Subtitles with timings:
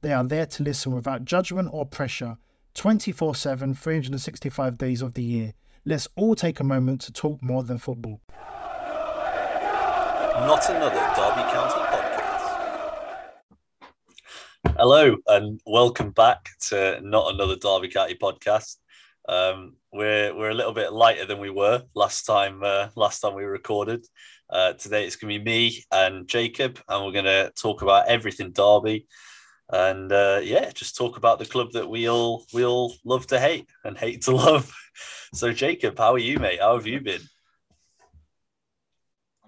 [0.00, 2.36] They are there to listen without judgment or pressure
[2.74, 5.54] 24 7, 365 days of the year.
[5.84, 8.20] Let's all take a moment to talk more than football.
[10.36, 13.16] Not another Derby County podcast.
[14.76, 18.76] Hello, and welcome back to Not Another Derby County podcast.
[19.28, 22.62] Um, we're we're a little bit lighter than we were last time.
[22.62, 24.06] Uh, last time we recorded.
[24.48, 28.06] Uh, today it's going to be me and Jacob, and we're going to talk about
[28.06, 29.08] everything Derby
[29.70, 33.40] and uh, yeah, just talk about the club that we all we all love to
[33.40, 34.72] hate and hate to love.
[35.34, 36.60] So, Jacob, how are you, mate?
[36.60, 37.20] How have you been?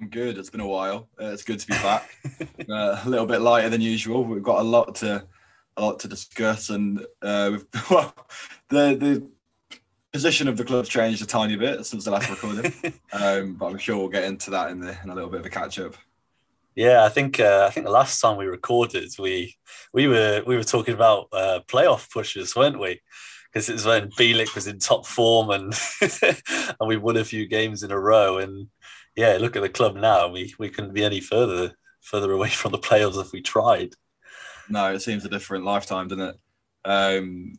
[0.00, 0.38] I'm good.
[0.38, 1.08] It's been a while.
[1.20, 2.10] Uh, it's good to be back.
[2.70, 4.24] uh, a little bit lighter than usual.
[4.24, 5.26] We've got a lot to
[5.76, 7.58] a lot to discuss, and uh,
[7.90, 8.14] well,
[8.68, 9.30] the the
[10.12, 12.72] position of the club's changed a tiny bit since the last recording,
[13.12, 15.46] um, but I'm sure we'll get into that in the in a little bit of
[15.46, 15.94] a catch up.
[16.74, 19.56] Yeah, I think uh, I think the last time we recorded, we
[19.92, 23.00] we were we were talking about uh, playoff pushes, weren't we?
[23.52, 25.74] Because it was when Bielik was in top form and
[26.22, 28.38] and we won a few games in a row.
[28.38, 28.68] And
[29.16, 30.28] yeah, look at the club now.
[30.28, 31.72] We we couldn't be any further
[32.02, 33.94] further away from the playoffs if we tried.
[34.68, 36.36] No, it seems a different lifetime, doesn't it?
[36.84, 37.58] Um,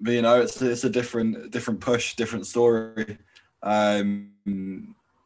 [0.00, 3.18] but you know, it's it's a different different push, different story.
[3.62, 4.30] Um,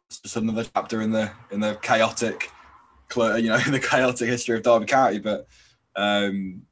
[0.07, 2.49] it's just another chapter in the in the chaotic
[3.15, 5.19] you know, in the chaotic history of Derby County.
[5.19, 5.47] But
[5.95, 6.63] um,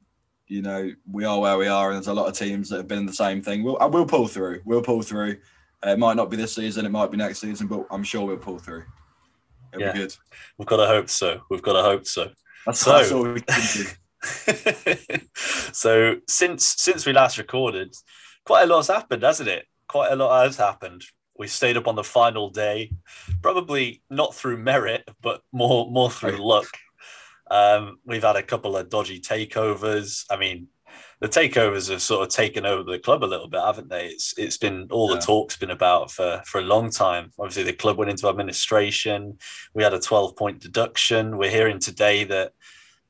[0.46, 2.88] you know, we are where we are, and there's a lot of teams that have
[2.88, 3.62] been the same thing.
[3.62, 4.62] We'll, we'll pull through.
[4.64, 5.36] We'll pull through.
[5.84, 8.26] Uh, it might not be this season, it might be next season, but I'm sure
[8.26, 8.84] we'll pull through.
[9.72, 9.92] It'll yeah.
[9.92, 10.16] be good.
[10.58, 11.40] We've got to hope so.
[11.48, 12.30] We've got to hope so.
[12.66, 13.84] That's, so, that's all we can do.
[15.72, 17.94] so since since we last recorded,
[18.44, 19.66] quite a lot's happened, hasn't it?
[19.88, 21.04] Quite a lot has happened.
[21.40, 22.92] We stayed up on the final day,
[23.40, 26.68] probably not through merit, but more more through luck.
[27.50, 30.26] Um, we've had a couple of dodgy takeovers.
[30.30, 30.68] I mean,
[31.20, 34.08] the takeovers have sort of taken over the club a little bit, haven't they?
[34.08, 37.32] It's it's been all the talk's been about for for a long time.
[37.38, 39.38] Obviously, the club went into administration.
[39.72, 41.38] We had a twelve point deduction.
[41.38, 42.52] We're hearing today that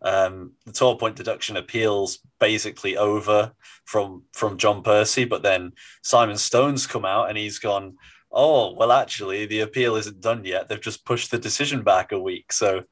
[0.02, 3.52] um, the 12 point deduction appeals basically over
[3.84, 7.96] from from John Percy, but then Simon Stone's come out and he's gone,
[8.32, 10.68] oh, well, actually, the appeal isn't done yet.
[10.68, 12.52] They've just pushed the decision back a week.
[12.52, 12.84] So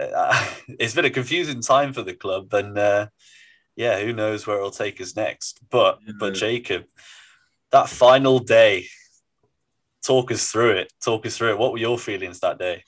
[0.00, 2.52] uh, it's been a confusing time for the club.
[2.54, 3.06] And uh,
[3.76, 5.60] yeah, who knows where it'll take us next.
[5.70, 6.12] But, yeah.
[6.18, 6.84] but Jacob,
[7.70, 8.86] that final day,
[10.04, 10.92] talk us through it.
[11.02, 11.58] Talk us through it.
[11.58, 12.84] What were your feelings that day?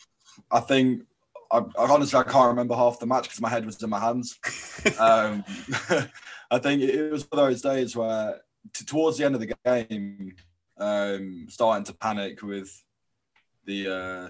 [0.50, 1.02] I think
[1.50, 4.00] I, I, honestly I can't remember half the match because my head was in my
[4.00, 4.38] hands.
[4.98, 5.44] um,
[6.50, 8.40] I think it was one of those days where
[8.72, 10.34] t- towards the end of the game,
[10.78, 12.70] um, starting to panic with
[13.64, 13.88] the.
[13.88, 14.28] Uh,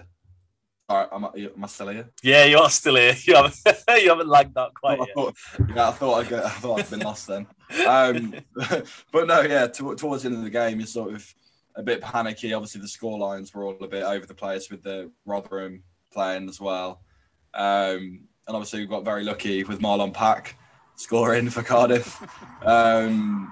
[0.87, 2.09] all right, am I, am I still here?
[2.21, 3.15] Yeah, you are still here.
[3.25, 3.55] You haven't,
[4.03, 5.69] you haven't lagged that quite I thought, yet.
[5.75, 7.47] yeah, I thought I, I thought I'd been lost then.
[7.87, 8.35] Um,
[9.11, 11.33] but no, yeah, to, towards the end of the game, you're sort of
[11.75, 12.53] a bit panicky.
[12.53, 15.81] Obviously, the score lines were all a bit over the place with the Rotherham
[16.13, 17.01] playing as well.
[17.55, 20.55] Um, and obviously, we got very lucky with Marlon Pack
[20.97, 22.21] scoring for Cardiff.
[22.63, 23.51] Um,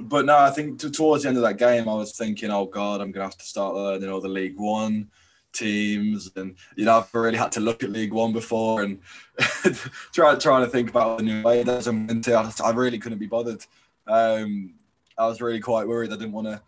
[0.00, 2.66] but no, I think to, towards the end of that game, I was thinking, oh
[2.66, 5.10] God, I'm going to have to start learning all the League One
[5.52, 6.30] teams.
[6.36, 9.00] And, you know, I've really had to look at League One before and
[10.12, 12.24] try, trying to think about the new way and
[12.64, 13.64] I really couldn't be bothered.
[14.06, 14.74] Um,
[15.18, 16.12] I was really quite worried.
[16.12, 16.62] I didn't want to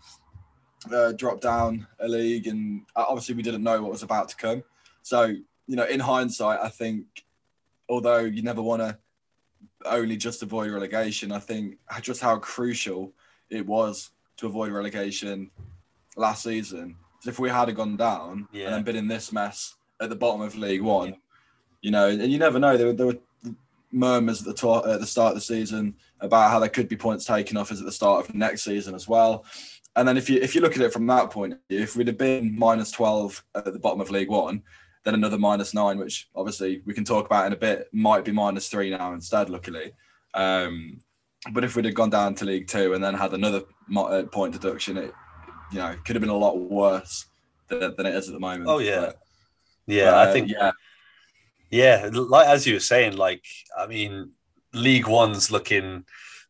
[0.95, 2.47] uh, drop down a league.
[2.47, 4.63] And uh, obviously, we didn't know what was about to come.
[5.03, 5.25] So,
[5.67, 7.07] you know, in hindsight, I think
[7.89, 8.99] although you never want to
[9.85, 11.33] only just avoid relegation.
[11.33, 13.13] I think just how crucial
[13.51, 15.51] it was to avoid relegation
[16.17, 16.97] last season.
[17.27, 18.67] If we had gone down Yeah.
[18.67, 21.17] and then been in this mess at the bottom of League One,
[21.81, 22.77] you know, and you never know.
[22.77, 23.19] There were, there were
[23.93, 26.97] murmurs at the to- at the start of the season about how there could be
[26.97, 29.45] points taken off us at the start of next season as well.
[29.97, 32.19] And then if you if you look at it from that point, if we'd have
[32.19, 34.63] been minus twelve at the bottom of League One,
[35.05, 38.33] then another minus nine, which obviously we can talk about in a bit, might be
[38.33, 39.51] minus three now instead.
[39.51, 39.93] Luckily,
[40.35, 40.99] um,
[41.53, 43.63] but if we'd have gone down to League Two and then had another
[43.97, 45.13] uh, point deduction, it
[45.73, 47.27] you know could have been a lot worse
[47.69, 48.69] than, than it is at the moment.
[48.69, 49.01] Oh, yeah.
[49.01, 49.19] But,
[49.87, 50.73] Yeah, uh, I think yeah,
[51.71, 53.45] Yeah, like as you were saying, like
[53.77, 54.33] I mean,
[54.73, 56.05] League One's looking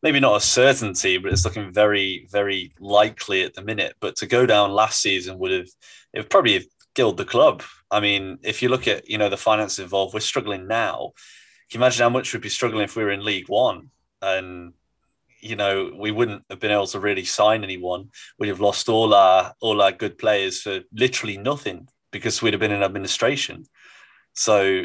[0.04, 3.96] maybe not a certainty, but it's looking very, very likely at the minute.
[4.00, 5.68] But to go down last season would have
[6.12, 7.62] it would probably have killed the club.
[7.90, 11.12] I mean, if you look at you know the finance involved, we're struggling now.
[11.70, 13.90] Can you imagine how much we'd be struggling if we were in League One?
[14.22, 14.74] And
[15.40, 18.10] you know, we wouldn't have been able to really sign anyone.
[18.38, 22.60] We'd have lost all our all our good players for literally nothing because we'd have
[22.60, 23.66] been in administration.
[24.32, 24.84] So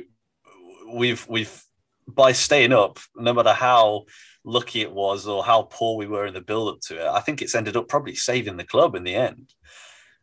[0.94, 1.64] we've we've
[2.08, 4.06] by staying up, no matter how
[4.44, 7.20] lucky it was or how poor we were in the build up to it, I
[7.20, 9.54] think it's ended up probably saving the club in the end.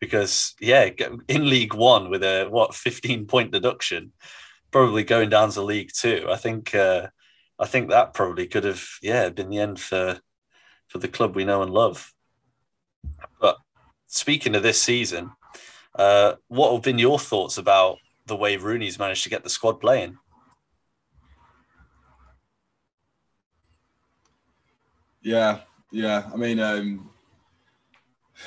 [0.00, 0.90] Because yeah,
[1.28, 4.12] in League One with a what fifteen point deduction,
[4.70, 7.08] probably going down to League Two, I think uh,
[7.58, 10.20] I think that probably could have yeah been the end for
[10.88, 12.12] for the club we know and love.
[13.40, 13.56] But
[14.06, 15.32] speaking of this season,
[15.94, 19.80] uh, what have been your thoughts about the way Rooney's managed to get the squad
[19.80, 20.18] playing?
[25.22, 25.60] Yeah,
[25.90, 26.30] yeah.
[26.32, 27.10] I mean, um,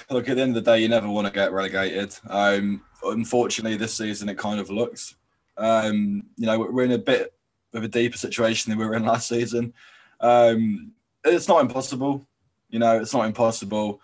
[0.10, 2.16] look, at the end of the day, you never want to get relegated.
[2.28, 5.16] Um, unfortunately, this season it kind of looks.
[5.58, 7.34] Um, you know, we're in a bit
[7.74, 9.74] of a deeper situation than we were in last season.
[10.20, 10.92] Um,
[11.24, 12.26] it's not impossible.
[12.70, 14.02] You know, it's not impossible,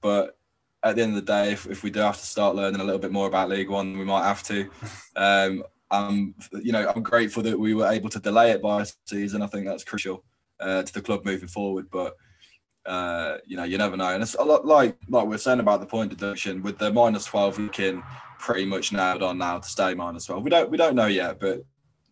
[0.00, 0.36] but
[0.82, 2.84] at the end of the day, if, if we do have to start learning a
[2.84, 4.70] little bit more about League One, we might have to.
[5.16, 8.86] Um, I'm, you know, I'm grateful that we were able to delay it by a
[9.06, 9.42] season.
[9.42, 10.24] I think that's crucial
[10.58, 11.86] uh, to the club moving forward.
[11.88, 12.16] But
[12.86, 14.08] uh, you know, you never know.
[14.08, 16.92] And it's a lot like like we are saying about the point deduction with the
[16.92, 18.02] minus twelve looking
[18.38, 20.42] pretty much nailed on now to stay minus twelve.
[20.42, 21.64] We don't we don't know yet, but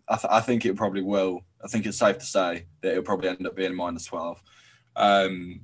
[0.08, 1.40] I, th- I think it probably will.
[1.62, 4.42] I think it's safe to say that it'll probably end up being minus twelve.
[4.96, 5.60] Um,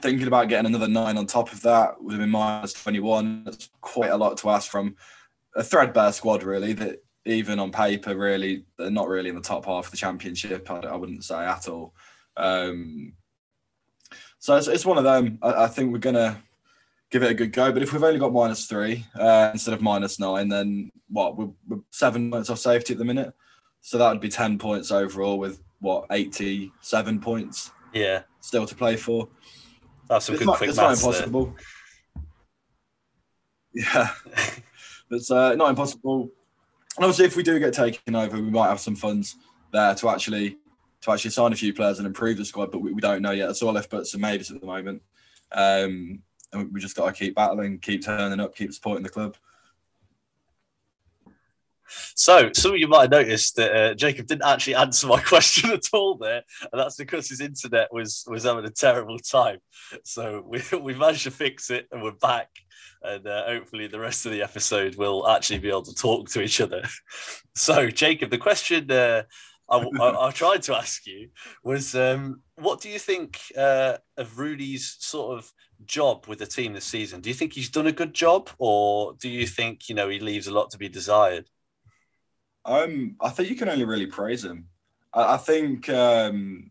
[0.00, 3.44] thinking about getting another nine on top of that would have been minus twenty one.
[3.44, 4.96] That's quite a lot to ask from
[5.54, 6.72] a threadbare squad, really.
[6.72, 10.70] That even on paper, really, they're not really in the top half of the championship.
[10.70, 11.94] I, I wouldn't say at all.
[12.36, 13.12] Um,
[14.38, 15.38] so it's, it's one of them.
[15.42, 16.42] I, I, think we're gonna
[17.10, 17.72] give it a good go.
[17.72, 21.36] But if we've only got minus three uh, instead of minus nine, then what?
[21.36, 23.34] We're, we're, seven points off safety at the minute.
[23.80, 27.70] So that would be ten points overall, with what eighty-seven points.
[27.92, 29.28] Yeah, still to play for.
[30.08, 31.46] That's some it's good not, quick It's not impossible.
[31.46, 31.54] There.
[33.74, 34.08] Yeah,
[35.10, 36.30] it's uh, not impossible.
[36.96, 39.36] And obviously, if we do get taken over, we might have some funds
[39.72, 40.56] there to actually
[41.02, 42.72] to actually sign a few players and improve the squad.
[42.72, 43.50] But we, we don't know yet.
[43.50, 45.02] It's all left but some maybes at the moment.
[45.52, 46.22] Um,
[46.52, 49.36] and we just got to keep battling, keep turning up, keep supporting the club.
[52.14, 55.70] So, some of you might have noticed that uh, Jacob didn't actually answer my question
[55.70, 59.58] at all there, and that's because his internet was was having a terrible time.
[60.04, 62.48] So we we managed to fix it, and we're back.
[63.00, 66.42] And uh, hopefully, the rest of the episode will actually be able to talk to
[66.42, 66.82] each other.
[67.54, 69.24] So, Jacob, the question uh,
[69.70, 71.28] I, I, I, tried to ask you
[71.62, 75.52] was, um, what do you think uh, of Rooney's sort of
[75.84, 77.20] job with the team this season?
[77.20, 80.20] Do you think he's done a good job, or do you think you know he
[80.20, 81.48] leaves a lot to be desired?
[82.64, 84.68] Um, I think you can only really praise him.
[85.12, 86.70] I, I think um,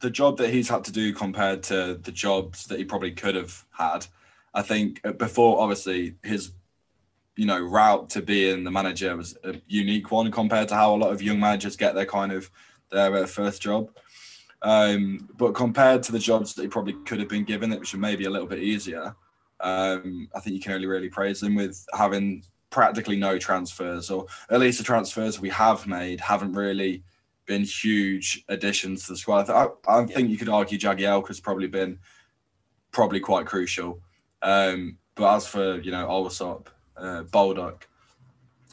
[0.00, 3.34] the job that he's had to do compared to the jobs that he probably could
[3.34, 4.06] have had.
[4.54, 6.52] I think before, obviously, his
[7.36, 10.96] you know route to being the manager was a unique one compared to how a
[10.96, 12.50] lot of young managers get their kind of
[12.90, 13.90] their uh, first job.
[14.62, 18.00] Um, but compared to the jobs that he probably could have been given, which were
[18.00, 19.14] maybe a little bit easier,
[19.60, 24.26] um, I think you can only really praise him with having practically no transfers, or
[24.50, 27.02] at least the transfers we have made haven't really
[27.46, 29.48] been huge additions to the squad.
[29.48, 31.98] I, I, I think you could argue Jagielka has probably been
[32.92, 34.00] probably quite crucial.
[34.42, 37.88] Um, but as for you know Allsop, uh, Baldock,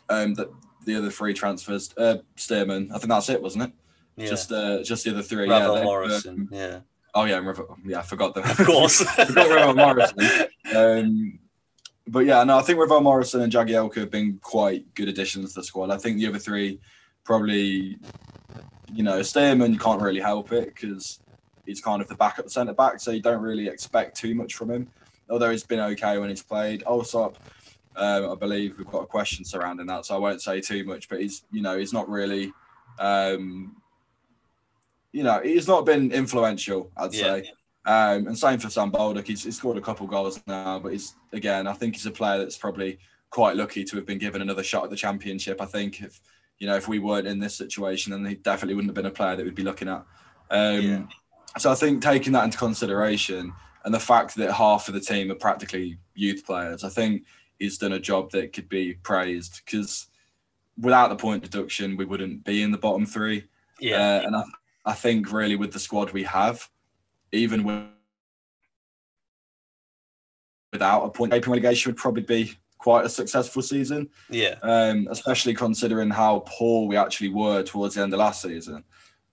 [0.10, 0.52] um, the,
[0.86, 3.72] the other three transfers, uh, Stearman, I think that's it, wasn't it?
[4.16, 4.28] Yeah.
[4.28, 5.50] Just uh, just the other three.
[5.50, 6.80] Ravel yeah, Morrison, um, yeah.
[7.16, 8.44] Oh yeah, Ravel, yeah, I forgot them.
[8.50, 9.02] Of course.
[9.28, 10.48] forgot Ravel Morrison.
[10.76, 11.40] Um,
[12.08, 15.62] but yeah, no, I think Ravel Morrison and Jagielka have been quite good additions to
[15.62, 15.90] the squad.
[15.90, 16.80] I think the other three
[17.24, 17.98] probably,
[18.92, 21.20] you know, Stearman, you can't really help it because
[21.66, 24.70] he's kind of the backup centre back, so you don't really expect too much from
[24.72, 24.88] him.
[25.30, 26.84] although he's been okay when he's played.
[26.84, 27.38] Allsop,
[27.96, 31.10] um, I believe we've got a question surrounding that, so I won't say too much.
[31.10, 32.52] But he's, you know, he's not really,
[33.00, 33.76] um,
[35.12, 36.92] you know, he's not been influential.
[36.98, 37.24] I'd Yeah.
[37.24, 37.52] say.
[37.86, 39.28] Um, and same for Sam Baldock.
[39.28, 42.38] He's, he's scored a couple goals now, but he's again, I think he's a player
[42.38, 42.98] that's probably
[43.30, 45.62] quite lucky to have been given another shot at the championship.
[45.62, 46.22] I think if
[46.60, 49.12] you know if we weren't in this situation, then he definitely wouldn't have been a
[49.12, 50.06] player that we'd be looking at.
[50.50, 51.04] Um, Yeah.
[51.58, 53.54] So I think taking that into consideration
[53.86, 57.26] and the fact that half of the team are practically youth players, I think
[57.60, 60.08] he's done a job that could be praised because
[60.80, 63.46] without the point deduction, we wouldn't be in the bottom three.
[63.80, 64.44] Yeah, Uh, and I,
[64.86, 66.68] I think really with the squad we have,
[67.32, 67.84] even with,
[70.72, 75.54] without a point gaping relegation would probably be quite a successful season, yeah, um, especially
[75.54, 78.84] considering how poor we actually were towards the end of last season.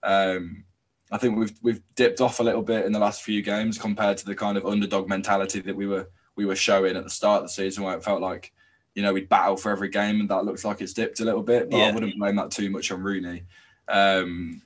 [0.02, 0.64] Um,
[1.10, 4.16] I think we've we've dipped off a little bit in the last few games compared
[4.18, 6.08] to the kind of underdog mentality that we were
[6.40, 8.50] we were showing at the start of the season, where it felt like
[8.94, 11.42] you know we'd battle for every game, and that looks like it's dipped a little
[11.42, 11.70] bit.
[11.70, 13.42] But I wouldn't blame that too much on Rooney.
[13.88, 14.62] Um,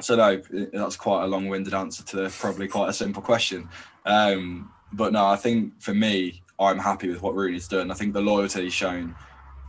[0.00, 0.42] so no,
[0.72, 3.68] that's quite a long-winded answer to probably quite a simple question.
[4.04, 7.92] Um, but no, I think for me, I'm happy with what Rooney's done.
[7.92, 9.14] I think the loyalty he's shown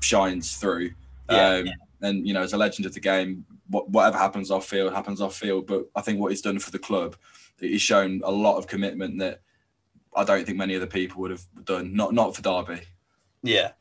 [0.01, 0.91] shines through.
[1.29, 1.49] Yeah.
[1.49, 1.67] Um,
[2.01, 5.21] and you know, as a legend of the game, what, whatever happens off field happens
[5.21, 5.67] off field.
[5.67, 7.15] But I think what he's done for the club,
[7.59, 9.41] he's shown a lot of commitment that
[10.15, 11.93] I don't think many other people would have done.
[11.93, 12.81] Not not for Derby.
[13.43, 13.71] yeah.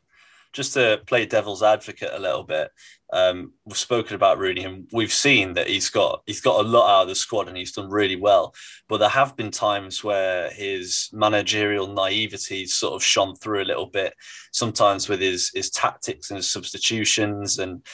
[0.53, 2.71] Just to play devil's advocate a little bit,
[3.13, 6.89] um, we've spoken about Rooney, and we've seen that he's got he's got a lot
[6.89, 8.55] out of the squad, and he's done really well.
[8.89, 13.87] But there have been times where his managerial naivety sort of shone through a little
[13.87, 14.15] bit.
[14.53, 17.85] Sometimes with his his tactics and his substitutions, and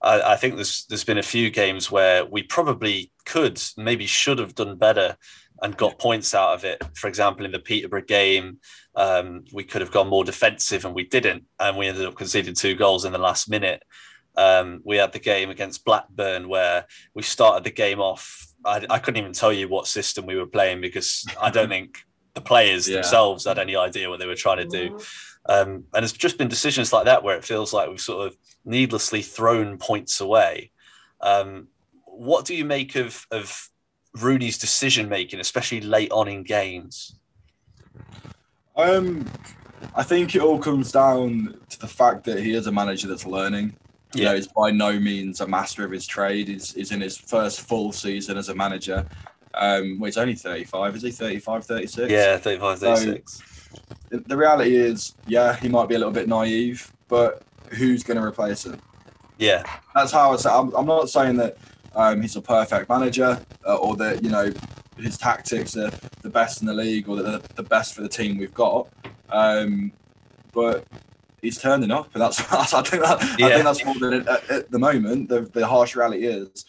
[0.00, 4.38] I, I think there's there's been a few games where we probably could, maybe should
[4.38, 5.16] have done better
[5.64, 6.80] and got points out of it.
[6.94, 8.58] For example, in the Peterborough game,
[8.94, 12.54] um, we could have gone more defensive and we didn't, and we ended up conceding
[12.54, 13.82] two goals in the last minute.
[14.36, 18.46] Um, we had the game against Blackburn where we started the game off.
[18.64, 21.98] I, I couldn't even tell you what system we were playing because I don't think
[22.34, 22.96] the players Yeah.
[22.96, 24.98] themselves had any idea what they were trying to do.
[25.48, 28.36] Um, and it's just been decisions like that where it feels like we've sort of
[28.64, 30.70] needlessly thrown points away.
[31.20, 31.68] Um,
[32.04, 33.68] what do you make of of
[34.20, 37.16] Rooney's decision making, especially late on in games?
[38.76, 39.26] Um,
[39.94, 43.26] I think it all comes down to the fact that he is a manager that's
[43.26, 43.76] learning.
[44.14, 44.28] You Yeah.
[44.30, 46.48] know, he's by no means a master of his trade.
[46.48, 49.06] He's, he's in his first full season as a manager.
[49.54, 51.10] Um, well, he's only 35, is he?
[51.10, 52.10] 35, 36?
[52.10, 53.42] Yeah, 35, 36.
[54.10, 58.16] The, the reality is, yeah, he might be a little bit naive, but who's going
[58.16, 58.80] to replace him?
[59.38, 59.64] yeah,
[59.96, 60.48] That's how I say.
[60.50, 61.56] I'm, I'm not saying that
[61.94, 64.52] um, he's a perfect manager uh, or that, you know,
[64.98, 65.90] his tactics are
[66.22, 68.88] the best in the league or that they're the best for the team we've got.
[69.28, 69.92] Um,
[70.52, 70.84] but
[71.42, 74.28] he's turning up, and that's, that's I think that I think that's more than it,
[74.28, 75.28] at, at the moment.
[75.28, 76.64] The, the harsh reality is,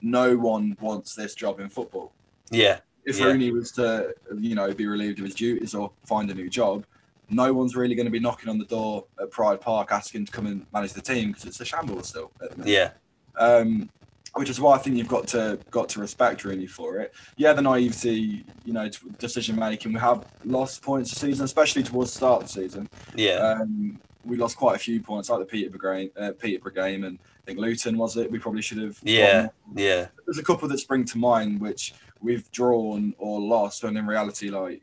[0.00, 2.12] no one wants this job in football.
[2.50, 3.26] yeah, If Yeah.
[3.26, 6.86] Rooney was to, you know, be relieved of his duties or find a new job,
[7.30, 10.32] no one's really going to be knocking on the door at Pride Park asking to
[10.32, 12.30] come and manage the team because it's a shambles still.
[12.40, 12.90] At the yeah,
[13.36, 13.90] um,
[14.34, 17.14] which is why I think you've got to got to respect really for it.
[17.36, 19.92] Yeah, the naivety, you know, decision making.
[19.92, 22.88] We have lost points this season, especially towards the start of the season.
[23.14, 27.04] yeah, Um, we lost quite a few points, like the Peterborough game, uh, Peterborough game,
[27.04, 28.30] and I think Luton was it.
[28.30, 28.98] We probably should have.
[29.02, 29.50] yeah, won.
[29.76, 34.06] yeah, There's a couple that spring to mind which we've drawn or lost, when in
[34.06, 34.82] reality, like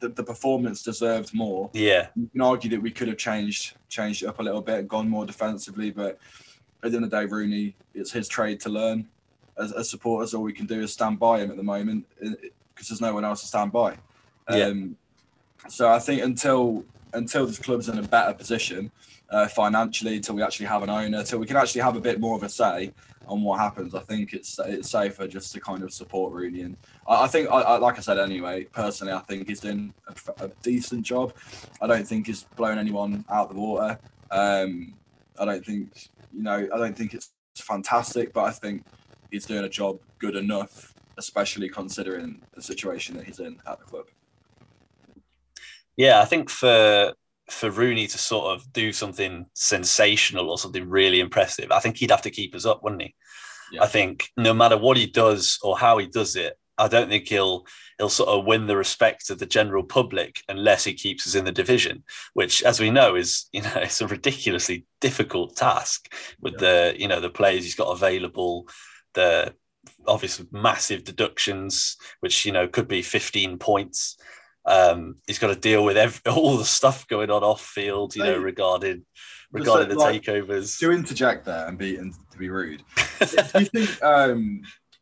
[0.00, 4.22] the, the performance deserved more yeah, you can argue that we could have changed changed
[4.22, 6.18] it up a little bit, gone more defensively, but
[6.82, 9.08] at the end of the day, Rooney, it's his trade to learn.
[9.56, 12.88] As, as supporters, all we can do is stand by him at the moment because
[12.88, 13.96] there's no one else to stand by.
[14.50, 14.66] Yeah.
[14.66, 14.96] Um,
[15.68, 18.90] so I think until until this club's in a better position
[19.30, 22.20] uh, financially, until we actually have an owner, until we can actually have a bit
[22.20, 22.92] more of a say
[23.26, 26.62] on what happens, I think it's it's safer just to kind of support Rooney.
[26.62, 29.92] And I, I think, I, I, like I said anyway, personally, I think he's doing
[30.06, 31.34] a, a decent job.
[31.82, 33.98] I don't think he's blown anyone out of the water.
[34.30, 34.94] Um,
[35.38, 38.84] I don't think, you know, I don't think it's fantastic, but I think
[39.30, 43.84] he's doing a job good enough, especially considering the situation that he's in at the
[43.84, 44.06] club.
[45.96, 46.20] yeah.
[46.20, 47.12] I think for
[47.50, 52.10] for Rooney to sort of do something sensational or something really impressive, I think he'd
[52.10, 53.14] have to keep us up, wouldn't he?
[53.72, 53.82] Yeah.
[53.84, 57.28] I think no matter what he does or how he does it, I don't think
[57.28, 57.66] he'll
[57.98, 61.44] he'll sort of win the respect of the general public unless he keeps us in
[61.44, 62.04] the division,
[62.34, 67.08] which, as we know, is you know it's a ridiculously difficult task with the you
[67.08, 68.68] know the players he's got available,
[69.14, 69.54] the
[70.06, 74.16] obviously massive deductions, which you know could be 15 points.
[74.64, 78.22] Um, he's got to deal with every, all the stuff going on off field, you
[78.22, 79.04] know, regarding
[79.50, 80.78] regarding the like, takeovers.
[80.78, 82.84] to interject there and be and to be rude,
[83.18, 84.60] do you think um,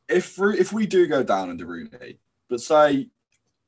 [0.09, 3.09] if if we do go down under Rooney, but say,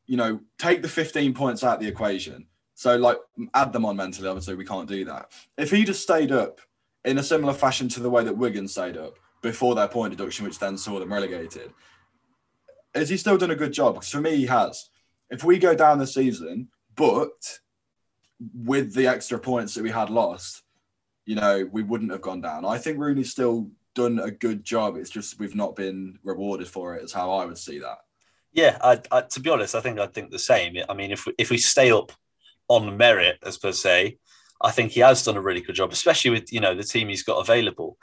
[0.06, 3.18] you know, take the 15 points out of the equation, so like
[3.54, 4.28] add them on mentally.
[4.28, 5.32] Obviously, we can't do that.
[5.56, 6.60] If he just stayed up
[7.04, 10.44] in a similar fashion to the way that Wigan stayed up before their point deduction,
[10.44, 11.72] which then saw them relegated,
[12.94, 13.94] has he still done a good job?
[13.94, 14.90] Because for me, he has.
[15.30, 17.58] If we go down the season, but
[18.54, 20.62] with the extra points that we had lost,
[21.26, 22.64] you know, we wouldn't have gone down.
[22.64, 24.96] I think Rooney's still done a good job.
[24.96, 27.04] It's just we've not been rewarded for it.
[27.04, 27.98] Is how I would see that.
[28.52, 30.76] Yeah, I, I, to be honest, I think I'd think the same.
[30.88, 32.10] I mean, if we, if we stay up
[32.68, 34.18] on merit, as per se,
[34.68, 37.08] I think he has done a really good job, especially with you know the team
[37.08, 37.98] he's got available.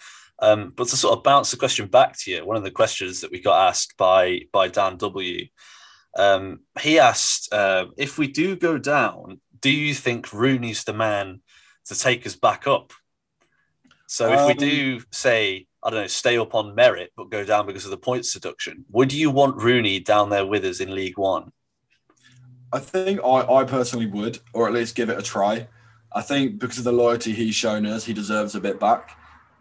[0.48, 3.22] Um, but to sort of bounce the question back to you, one of the questions
[3.22, 5.48] that we got asked by by Dan W,
[6.18, 11.42] um, he asked uh, if we do go down, do you think Rooney's the man
[11.86, 12.92] to take us back up?
[14.08, 17.46] So if we Um, do say I don't know, stay up on merit but go
[17.46, 20.96] down because of the points deduction, would you want Rooney down there with us in
[20.96, 21.52] League One?
[22.74, 25.68] I think I, I personally would, or at least give it a try.
[26.12, 29.18] I think because of the loyalty he's shown us, he deserves a bit back.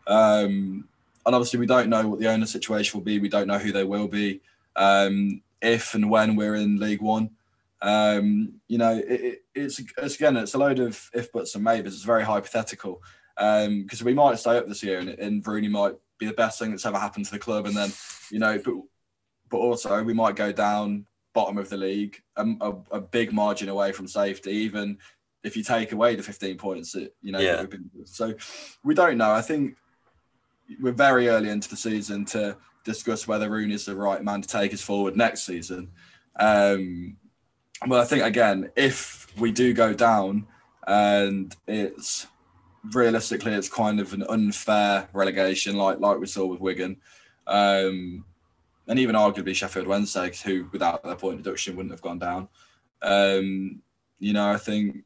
[0.07, 0.88] Um,
[1.26, 3.19] and obviously, we don't know what the owner situation will be.
[3.19, 4.40] We don't know who they will be
[4.76, 7.31] um, if and when we're in League One.
[7.83, 11.64] Um, you know, it, it, it's, it's again, it's a load of if buts and
[11.64, 11.95] maybes.
[11.95, 13.02] It's very hypothetical
[13.37, 16.71] because we might stay up this year, and, and Rooney might be the best thing
[16.71, 17.66] that's ever happened to the club.
[17.66, 17.92] And then,
[18.30, 18.75] you know, but
[19.50, 23.68] but also we might go down bottom of the league, a, a, a big margin
[23.68, 24.99] away from safety, even
[25.42, 27.66] if you take away the 15 points that, you know, Yeah.
[28.04, 28.35] so
[28.85, 29.33] we don't know.
[29.33, 29.76] I think
[30.80, 34.49] we're very early into the season to discuss whether Rooney is the right man to
[34.49, 35.90] take us forward next season.
[36.38, 37.16] Um,
[37.87, 40.47] but I think, again, if we do go down
[40.87, 42.26] and it's
[42.92, 46.97] realistically, it's kind of an unfair relegation, like like we saw with Wigan.
[47.47, 48.25] Um,
[48.86, 52.49] and even arguably Sheffield Wednesday, who without their point deduction wouldn't have gone down.
[53.02, 53.80] Um,
[54.18, 55.04] you know, I think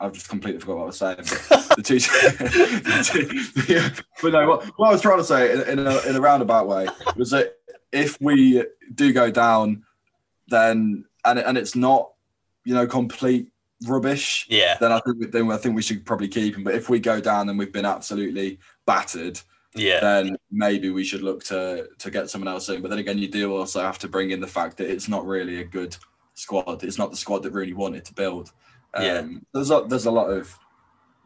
[0.00, 1.16] I've just completely forgot what I was saying.
[1.16, 3.90] But the two, the two- yeah,
[4.22, 6.68] but no, what, what I was trying to say in, in, a, in a roundabout
[6.68, 7.56] way was that
[7.90, 9.84] if we do go down,
[10.48, 12.12] then and and it's not,
[12.64, 13.48] you know, complete
[13.86, 16.64] rubbish, Yeah, then I think then I think we should probably keep him.
[16.64, 19.40] But if we go down and we've been absolutely battered,
[19.74, 22.82] yeah, then maybe we should look to to get someone else in.
[22.82, 25.26] But then again, you do also have to bring in the fact that it's not
[25.26, 25.96] really a good
[26.34, 26.82] squad.
[26.84, 28.52] It's not the squad that really wanted to build.
[28.94, 29.26] Um, Yeah.
[29.52, 30.58] there's a there's a lot of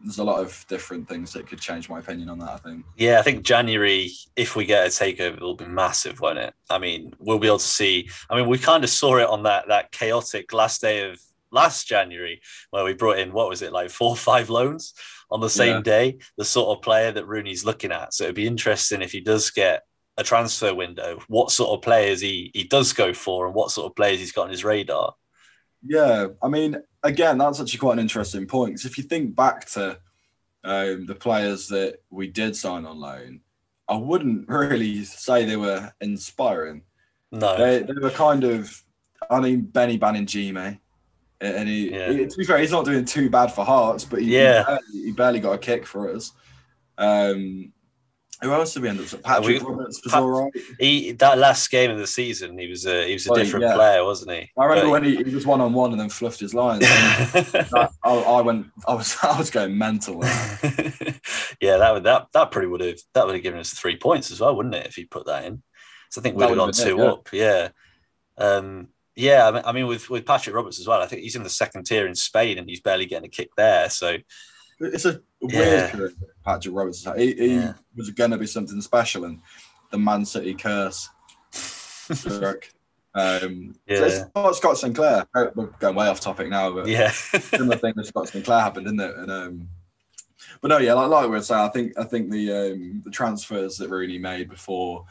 [0.05, 2.51] there's a lot of different things that could change my opinion on that.
[2.51, 2.85] I think.
[2.97, 3.21] yeah.
[3.21, 6.53] I think January, if we get a takeover, it will be massive, won't it?
[6.69, 8.11] I mean, we'll be able to see.
[8.29, 11.21] I mean, we kind of saw it on that that chaotic last day of
[11.53, 14.95] last January where we brought in what was it like four or five loans
[15.31, 15.83] on the same Yeah.
[15.83, 16.19] day.
[16.39, 18.15] The sort of player that Rooney's looking at.
[18.15, 19.83] So it'd be interesting if he does get
[20.19, 23.87] a transfer window, what sort of players he he does go for, and what sort
[23.91, 25.15] of players he's got on his radar.
[25.85, 28.73] Yeah, I mean, again, that's actually quite an interesting point.
[28.75, 29.99] Because if you think back to
[30.65, 33.41] um, the players that we did sign on loan,
[33.89, 36.83] I wouldn't really say they were inspiring.
[37.33, 38.81] No, They, they were kind of,
[39.31, 40.79] I mean, Beni Baningime.
[41.43, 42.13] And he, Yeah.
[42.13, 44.61] he- to be fair, he's not doing too bad for Hearts, but he, Yeah.
[44.61, 46.31] he, barely, he barely got a kick for us.
[46.99, 47.73] Um,
[48.41, 49.11] who else did we end up?
[49.11, 49.23] with?
[49.23, 50.53] Patrick we- Roberts was Pat- all right.
[50.81, 53.67] he that last game of the season, he was a he was a Oh, different
[53.67, 53.75] yeah.
[53.75, 54.51] player, wasn't he?
[54.59, 56.83] I remember But- when he, he was one on one and then fluffed his lines.
[56.87, 60.25] I, I went, I was, I was going mental.
[61.61, 64.31] yeah, that would that that probably would have that would have given us three points
[64.33, 64.87] as well, wouldn't it?
[64.87, 65.63] If he put that in,
[66.11, 67.29] so I think we'd have gone two it, up.
[67.33, 67.69] Yeah,
[68.39, 69.49] um, yeah.
[69.49, 71.01] I mean, I mean, with with Patrick Roberts as well.
[71.03, 73.51] I think he's in the second tier in Spain and he's barely getting a kick
[73.57, 73.89] there.
[73.91, 74.17] So
[74.81, 76.07] It's a weird Yeah.
[76.45, 77.07] Patrick Roberts.
[77.17, 77.75] He, he Yeah.
[77.97, 79.41] was going to be something special, and
[79.91, 81.09] the Man City curse.
[83.15, 83.97] Um, Yeah.
[83.99, 85.27] so it's not Scott Sinclair.
[85.35, 89.01] We're going way off topic now, but yeah, similar thing with Scott Sinclair happened, didn't
[89.01, 89.15] it?
[89.17, 89.69] And um,
[90.63, 93.11] but no, yeah, like, like we were saying, I think I think the um, the
[93.11, 95.05] transfers that Rooney made before.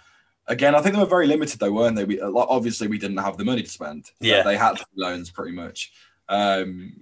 [0.51, 2.03] Again, I think they were very limited, though, weren't they?
[2.03, 4.11] We, like, obviously, we didn't have the money to spend.
[4.19, 4.43] Yeah.
[4.43, 5.93] they had loans pretty much.
[6.27, 6.93] Um,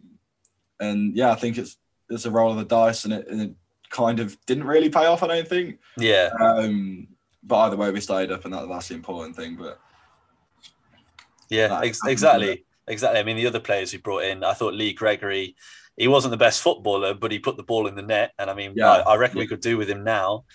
[0.79, 1.77] and yeah, I think it's
[2.09, 3.51] it's a roll of the dice, and it, and it
[3.89, 5.23] kind of didn't really pay off.
[5.23, 5.79] I don't think.
[5.97, 7.07] yeah, Um,
[7.43, 9.55] but either way, we stayed up, and that, that's the important thing.
[9.55, 9.79] But
[11.49, 11.79] yeah.
[11.83, 13.19] Ex- exactly, exactly.
[13.19, 15.55] I mean, the other players we brought in, I thought Lee Gregory.
[15.97, 18.53] He wasn't the best footballer, but he put the ball in the net, and I
[18.53, 18.91] mean, Yeah.
[18.91, 20.45] I, I reckon we could do with him now.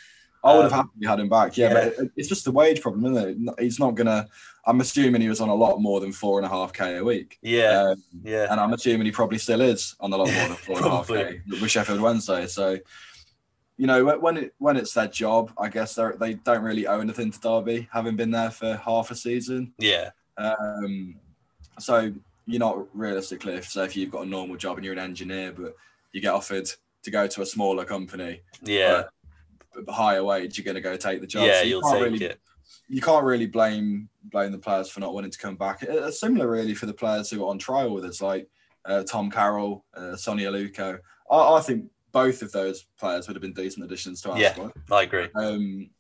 [0.45, 1.57] I would have Um, happily had him back.
[1.57, 1.91] Yeah, yeah.
[1.97, 3.55] but it's just the wage problem, isn't it?
[3.63, 4.29] He's not gonna.
[4.67, 7.05] I'm assuming he was on a lot more than four and a half k a
[7.05, 7.39] week.
[7.43, 10.57] Yeah, Um, yeah, and I'm assuming he probably still is on a lot more than
[10.67, 12.47] four and a half k with Sheffield Wednesday.
[12.47, 12.79] So,
[13.77, 17.01] you know, when- it when it's their job, I guess they they don't really owe
[17.01, 19.73] anything to Derby, having been there for half a season.
[19.79, 21.17] yeah, Um,
[21.79, 22.13] so
[22.47, 25.53] you're not realistically, if say if you've got a normal job and you're an engineer,
[25.53, 25.75] but
[26.13, 26.69] you get offered
[27.03, 29.05] to go to a smaller company, yeah,
[29.89, 31.47] higher wage, you're going to go take the job.
[31.47, 31.59] yeah.
[31.61, 32.41] So you You'll can't take really, it.
[32.89, 35.83] You can't really blame blame the players for not wanting to come back.
[35.83, 38.49] It- It's similar, really, for the players who are on trial with us, like
[38.87, 40.99] uh, Tom Carroll, uh, Sone Aluko.
[41.31, 44.53] I, I think both of those players would have been decent additions to our Yeah.
[44.53, 44.73] squad.
[44.91, 45.29] I agree.
[45.35, 45.91] Um,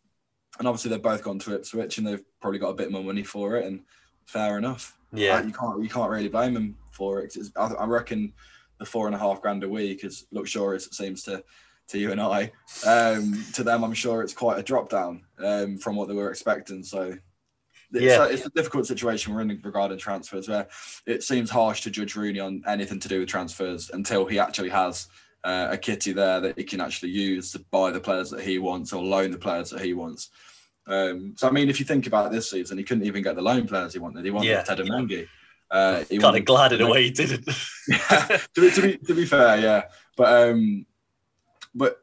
[0.58, 3.24] and obviously, they've both gone to Ipswich, and they've probably got a bit more money
[3.24, 3.64] for it.
[3.66, 3.80] And
[4.26, 4.96] fair enough.
[5.12, 7.36] Yeah, Uh, you can't you can't really blame them for it.
[7.56, 8.32] I, I reckon
[8.78, 10.86] the four and a half grand a week is luxurious.
[10.86, 11.42] It seems to
[11.88, 12.50] to you and I.
[12.86, 16.30] Um, to them, I'm sure it's quite a drop down um, from what they were
[16.30, 16.82] expecting.
[16.82, 17.16] So.
[17.92, 18.24] It's, Yeah.
[18.24, 20.66] a, it's a difficult situation we're in regarding transfers where
[21.06, 24.70] it seems harsh to judge Rooney on anything to do with transfers until he actually
[24.70, 25.06] has
[25.44, 28.58] uh, a kitty there that he can actually use to buy the players that he
[28.58, 30.30] wants or loan the players that he wants.
[30.88, 33.42] Um, so I mean, if you think about this season, he couldn't even get the
[33.42, 34.24] loan players he wanted.
[34.24, 34.64] He wanted Yeah.
[34.64, 35.28] Teden Mengi.
[35.70, 37.46] Uh, he kind of glad in a way he didn't.
[37.88, 39.82] yeah, to, be, to be to be fair, yeah,
[40.16, 40.84] but um,
[41.74, 42.00] but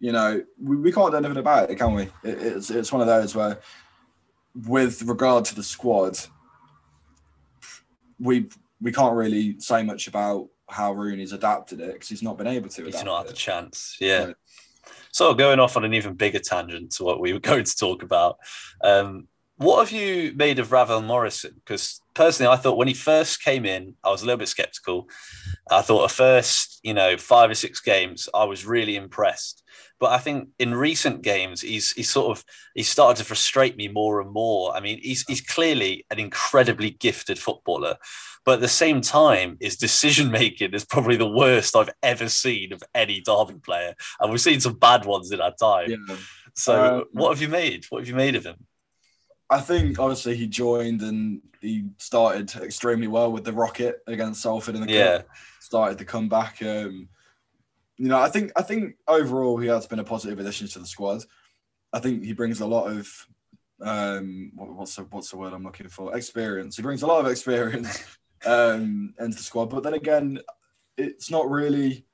[0.00, 2.02] you know, we, we can't do anything about it, can we?
[2.02, 2.10] It,
[2.42, 3.58] it's it's one of those where,
[4.66, 6.18] with regard to the squad,
[8.18, 8.48] we
[8.80, 12.68] we can't really say much about how Rooney's adapted it because he's not been able
[12.68, 12.84] to.
[12.84, 13.96] He's not had the chance.
[14.00, 14.26] Yeah.
[14.26, 14.36] Right.
[15.10, 18.02] So going off on an even bigger tangent to what we were going to talk
[18.02, 18.38] about.
[18.82, 21.52] Um, what have you made of Ravel Morrison?
[21.56, 25.08] Because personally, I thought when he first came in, I was a little bit skeptical.
[25.70, 29.64] I thought the first, you know, five or six games, I was really impressed.
[30.00, 32.44] But I think in recent games, he's he's sort of
[32.76, 34.76] he's started to frustrate me more and more.
[34.76, 37.96] I mean, he's he's clearly an incredibly gifted footballer,
[38.44, 42.72] but at the same time, his decision making is probably the worst I've ever seen
[42.72, 45.90] of any Derby player, and we've seen some bad ones in our time.
[45.90, 46.16] Yeah.
[46.54, 47.84] So, Um, what have you made?
[47.88, 48.67] What have you made of him?
[49.50, 54.74] I think obviously he joined and he started extremely well with the Rocket against Salford
[54.74, 55.28] in the Yeah, cup.
[55.60, 56.62] Started the comeback.
[56.62, 57.08] Um,
[57.96, 60.86] you know, I think I think overall he has been a positive addition to the
[60.86, 61.24] squad.
[61.92, 63.26] I think he brings a lot of
[63.80, 66.16] um, what, what's the what's the word I'm looking for?
[66.16, 66.76] Experience.
[66.76, 68.04] He brings a lot of experience
[68.46, 69.70] um, into the squad.
[69.70, 70.40] But then again,
[70.96, 72.04] it's not really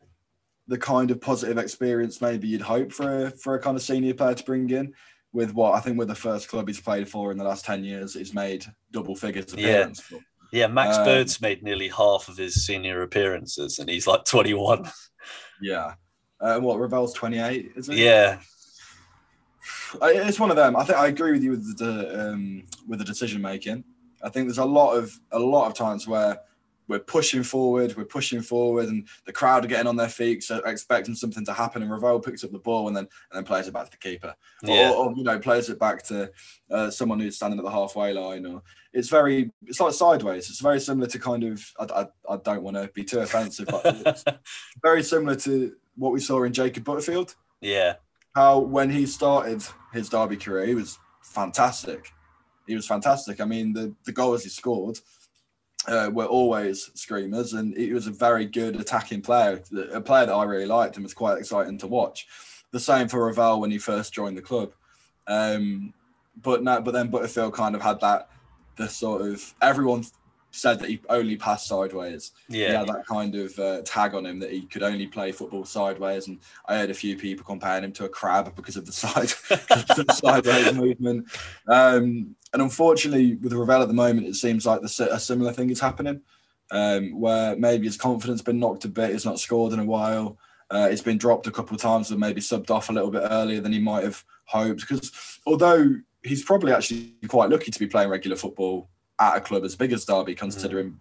[0.67, 4.15] the kind of positive experience maybe you'd hope for a, for a kind of senior
[4.15, 4.95] player to bring in.
[5.35, 7.85] With what I think with the first club he's played for in the last ten
[7.85, 9.67] years, he's made double figures Yeah.
[9.69, 10.01] appearance.
[10.01, 10.21] for.
[10.53, 10.69] yeah.
[10.69, 14.89] Max Um, Bird's made nearly half of his senior appearances, and he's like 21.
[15.61, 15.95] Yeah.
[16.41, 17.73] Uh, what Ravel's twenty eight?
[17.77, 17.97] Is it?
[17.97, 18.39] Yeah,
[20.03, 20.77] I- it's one of them.
[20.77, 23.85] I think I agree with you with the um, with the decision making.
[24.23, 26.39] I think there's a lot of a lot of times where
[26.89, 30.59] we're pushing forward, we're pushing forward, and the crowd are getting on their feet, so
[30.67, 31.83] expecting something to happen.
[31.83, 33.97] And Ravel picks up the ball and then and then plays it back to the
[33.97, 36.31] keeper, yeah, or, or you know plays it back to
[36.71, 38.47] uh, someone who's standing at the halfway line.
[38.47, 40.51] Or it's very it's like sideways.
[40.51, 43.69] It's very similar to kind of I, I, I don't want to be too offensive,
[43.69, 44.25] but it's
[44.83, 47.95] very similar to what we saw in Jacob Butterfield yeah,
[48.35, 52.13] how when he started his Derby career, he was fantastic.
[52.67, 53.41] He was fantastic.
[53.41, 55.01] I mean, the, the goals he scored
[55.87, 60.35] uh, were always screamers, and he was a very good attacking player, a player that
[60.35, 62.27] I really liked and was quite exciting to watch.
[62.71, 64.73] The same for Ravel when he first joined the club.
[65.27, 65.95] Um,
[66.43, 68.29] but no, but then Butterfield kind of had that
[68.77, 70.05] the sort of everyone
[70.55, 74.25] said that he only passed sideways he yeah, had that kind of uh, tag on
[74.25, 76.29] him that he could only play football sideways.
[76.29, 79.29] And I heard a few people comparing him to a crab because of the side
[79.49, 81.27] the sideways movement.
[81.67, 85.71] Um, and unfortunately, with Ravel at the moment, it seems like the, a similar thing
[85.71, 86.21] is happening,
[86.71, 89.11] um, where maybe his confidence has been knocked a bit.
[89.11, 90.39] He's not scored in a while.
[90.71, 93.23] Uh, it's been dropped a couple of times and maybe subbed off a little bit
[93.31, 94.81] earlier than he might have hoped.
[94.81, 98.89] Because although he's probably actually quite lucky to be playing regular football
[99.19, 100.99] at a club as big as Derby, considering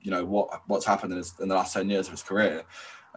[0.00, 2.64] you know what what's happened in, his, in the last 10 years of his career.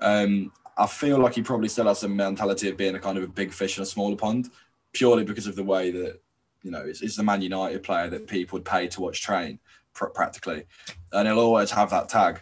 [0.02, 3.24] Um i feel like he probably still has the mentality of being a kind of
[3.24, 4.50] a big fish in a smaller pond
[4.94, 6.22] purely because of the way that
[6.63, 9.60] you know it's, it's the man united player that people would pay to watch train
[9.94, 10.63] pr- practically.
[11.12, 12.42] And he'll always have that tag.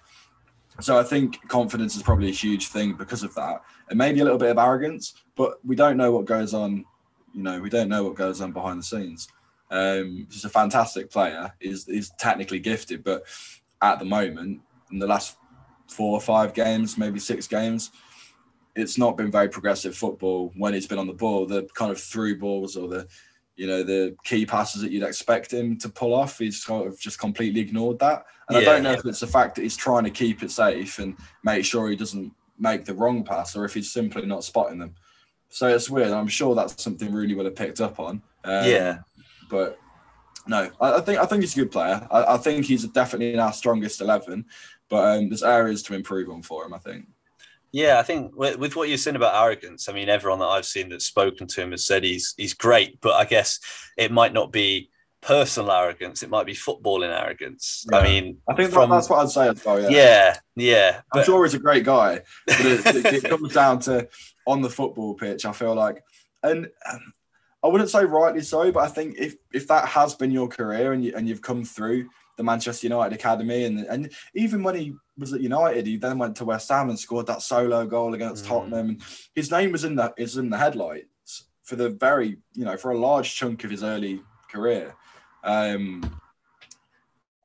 [0.79, 3.63] So i think confidence is probably a huge thing because of that.
[3.89, 6.85] And maybe a little bit of arrogance but we don't know what goes on
[7.33, 9.27] you know we don't know what goes on behind the scenes
[9.69, 13.23] um he's a fantastic player he's, he's technically gifted but
[13.81, 15.37] at the moment in the last
[15.87, 17.91] four or five games, maybe six games,
[18.75, 21.45] it's not been very progressive football when he's been on the ball.
[21.45, 23.07] The kind of through balls or the
[23.55, 26.37] you know the key passes that you'd expect him to pull off.
[26.37, 28.25] He's sort of just completely ignored that.
[28.49, 30.51] And yeah, I don't know if it's the fact that he's trying to keep it
[30.51, 34.43] safe and make sure he doesn't make the wrong pass, or if he's simply not
[34.43, 34.93] spotting them.
[35.49, 36.11] So it's weird.
[36.11, 38.21] I'm sure that's something Rooney would have picked up on.
[38.43, 38.99] Um, yeah,
[39.49, 39.79] but
[40.47, 42.07] no, I, I, think I think he's a good player.
[42.09, 44.45] I, I, think he's definitely in our strongest eleven,
[44.89, 46.73] but um, there's areas to improve on for him.
[46.73, 47.05] I think.
[47.73, 50.65] Yeah, I think with, with, what you're saying about arrogance, I mean, everyone that I've
[50.65, 53.59] seen that's spoken to him has said he's he's great, but I guess
[53.97, 54.89] it might not be
[55.21, 57.85] personal arrogance; it might be footballing arrogance.
[57.91, 57.99] Yeah.
[57.99, 59.81] I mean, I think from, that's what I'd say as well.
[59.81, 63.53] Yeah, yeah, yeah I'm but, sure he's a great guy, but it, it, it, comes
[63.53, 64.07] down to
[64.45, 65.45] on the football pitch.
[65.45, 66.01] I feel like,
[66.43, 67.13] and um,
[67.63, 70.93] I wouldn't say rightly so, but I think if if that has been your career
[70.93, 74.95] and you and you've come through the Manchester United academy, and and even when he
[75.17, 78.45] was at United, he then went to West Ham and scored that solo goal against
[78.45, 78.47] mm.
[78.47, 82.63] Tottenham, and his name was in the is in the headlights for the very you
[82.63, 84.95] know for a large chunk of his early career,
[85.43, 86.19] um,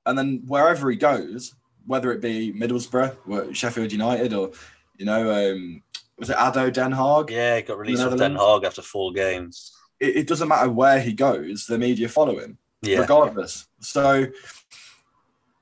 [0.05, 1.55] and then wherever he goes,
[1.87, 4.53] whether it be Middlesbrough, Sheffield United, or
[4.98, 5.53] you know.
[5.53, 5.83] Um,
[6.18, 7.31] was it Ado Den Haag?
[7.31, 9.72] Yeah, he got released from Den Haag after four games.
[10.03, 12.99] It, it, doesn't matter where he goes, the media follow him, yeah.
[12.99, 13.69] regardless.
[13.81, 14.27] So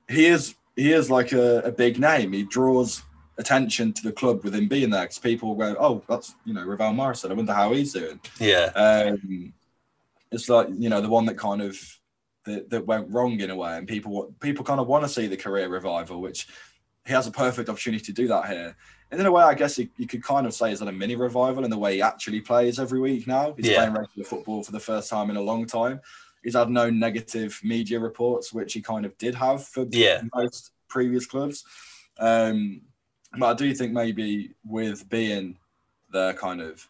[0.09, 2.33] he is he is like a, a big name.
[2.33, 3.03] He draws
[3.37, 6.65] attention to the club with him being there because people go, "Oh, that's you know
[6.65, 7.31] Ravel Morrison.
[7.31, 9.53] I wonder how he's doing." Yeah, um,
[10.31, 11.77] it's like you know the one that kind of
[12.45, 15.27] that, that went wrong in a way, and people people kind of want to see
[15.27, 16.47] the career revival, which
[17.05, 18.75] he has a perfect opportunity to do that here.
[19.11, 20.91] And in a way, I guess you, you could kind of say is that a
[20.91, 23.53] mini revival in the way he actually plays every week now.
[23.57, 23.77] He's yeah.
[23.77, 25.99] playing regular football for the first time in a long time
[26.43, 30.21] he's had no negative media reports, which he kind of did have for yeah.
[30.33, 31.63] most previous clubs.
[32.19, 32.81] Um,
[33.37, 35.57] but I do think maybe with being
[36.11, 36.87] the kind of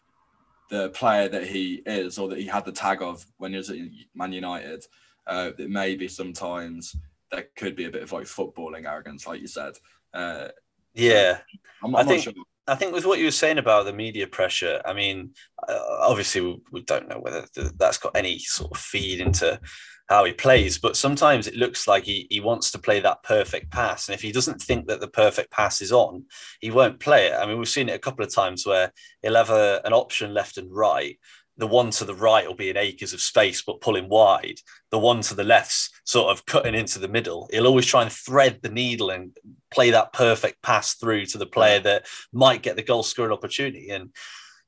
[0.70, 3.70] the player that he is, or that he had the tag of when he was
[3.70, 3.76] at
[4.14, 4.84] Man United,
[5.26, 6.96] uh, that maybe sometimes
[7.30, 9.74] there could be a bit of like footballing arrogance, like you said.
[10.12, 10.48] Uh,
[10.94, 11.38] yeah,
[11.82, 12.32] I'm, I'm I think sure.
[12.68, 15.30] I think with what you were saying about the media pressure, I mean,
[15.68, 17.44] uh, obviously we, we, don't know whether
[17.76, 19.60] that's got any sort of feed into
[20.08, 23.72] how he plays, but sometimes it looks like he, he wants to play that perfect
[23.72, 24.08] pass.
[24.08, 26.26] And if he doesn't think that the perfect pass is on,
[26.60, 27.34] he won't play it.
[27.34, 30.32] I mean, we've seen it a couple of times where he'll have a, an option
[30.32, 31.18] left and right
[31.58, 34.58] the one to the right will be in acres of space but pulling wide.
[34.90, 37.48] The one to the left's sort of cutting into the middle.
[37.50, 39.36] He'll always try and thread the needle and
[39.70, 43.90] play that perfect pass through to the player that might get the goal scoring opportunity.
[43.90, 44.10] And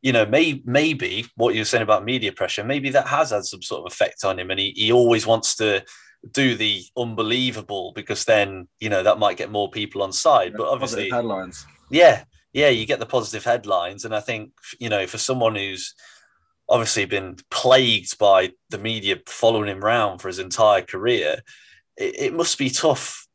[0.02, 3.44] you know may, maybe what you were saying about media pressure maybe that has had
[3.44, 4.50] some sort of effect on him.
[4.50, 5.82] And he, he always wants to
[6.32, 10.52] do the unbelievable because then you know that might get more people on side.
[10.52, 11.66] Yeah, but obviously headlines.
[11.90, 14.04] Yeah yeah you get the positive headlines.
[14.04, 15.94] And i think you know for someone who's
[16.68, 21.42] obviously been plagued by the media following him around for his entire career,
[21.96, 23.26] it, it must be tough,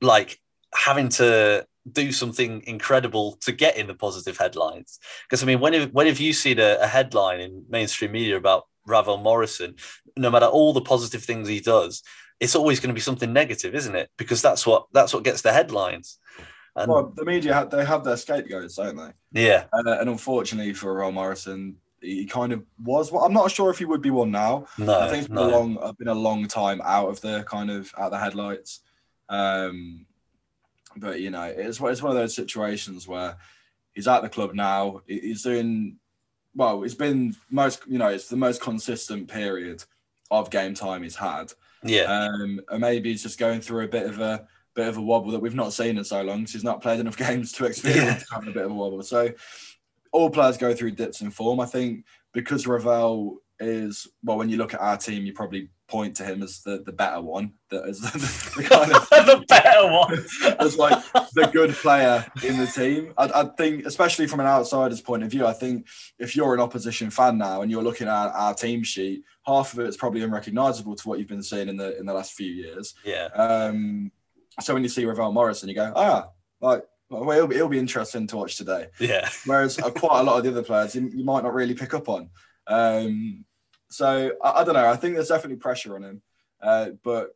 [0.00, 0.38] like
[0.74, 4.98] having to do something incredible to get in the positive headlines.
[5.28, 8.36] Because I mean, when have, when have you seen a, a, headline in mainstream media
[8.36, 9.74] about Ravel Morrison?
[10.16, 12.02] No matter all the positive things he does,
[12.40, 14.10] it's always going to be something negative, isn't it?
[14.16, 16.18] Because that's what that's what gets the headlines.
[16.74, 19.12] And, well, the media they have their scapegoats, don't they?
[19.32, 19.64] Yeah.
[19.72, 23.10] Uh, and unfortunately for Ravel Morrison, he kind of was.
[23.10, 24.66] Well, I'm not sure if he would be one now.
[24.76, 25.48] No, I think it's been no.
[25.48, 28.18] a long, uh, been a long time out of the kind of out of the
[28.18, 28.80] headlights.
[29.28, 30.06] Um,
[30.96, 33.36] but you know, it's it's one of those situations where
[33.94, 35.02] he's at the club now.
[35.06, 35.96] He's doing
[36.54, 36.82] well.
[36.82, 39.84] It's been most, you know, it's the most consistent period
[40.30, 41.52] of game time he's had.
[41.82, 42.02] Yeah.
[42.04, 45.32] Um, and maybe he's just going through a bit of a bit of a wobble
[45.32, 46.40] that we've not seen in so long.
[46.40, 48.34] Because he's not played enough games to experience yeah.
[48.36, 49.02] having a bit of a wobble.
[49.02, 49.30] So
[50.12, 51.60] all players go through dips in form.
[51.60, 56.16] I think because Ravel is well, when you look at our team, you probably point
[56.16, 57.52] to him as the, the better one.
[57.70, 58.18] That is the,
[58.62, 60.56] the, kind of the better one.
[60.58, 61.02] as like
[61.34, 63.12] the good player in the team.
[63.16, 65.86] I, I, think, especially from an outsider's point of view, I think
[66.18, 69.80] if you're an opposition fan now and you're looking at our team sheet, half of
[69.80, 72.50] it is probably unrecognisable to what you've been seeing in the in the last few
[72.50, 72.94] years.
[73.04, 73.26] Yeah.
[73.34, 74.10] Um.
[74.60, 76.28] So when you see Ravel Morrison, you go, ah,
[76.60, 76.84] like
[77.20, 78.86] well, it'll be, it'll be interesting to watch today.
[78.98, 79.28] Yeah.
[79.46, 81.94] Whereas uh, quite a lot of the other players you, you might not really pick
[81.94, 82.30] up on.
[82.66, 83.44] Um,
[83.90, 84.88] so I, I, don't know.
[84.88, 86.22] I think there's definitely pressure on him,
[86.62, 87.34] uh, but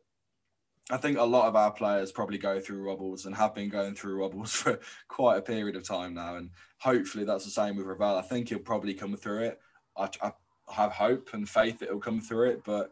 [0.89, 3.93] I think a lot of our players probably go through wobbles and have been going
[3.93, 6.37] through wobbles for quite a period of time now.
[6.37, 8.17] And hopefully that's the same with Ravel.
[8.17, 9.59] I think he'll probably come through it.
[9.97, 10.31] I, I
[10.71, 12.91] have hope and faith that he'll come through it, but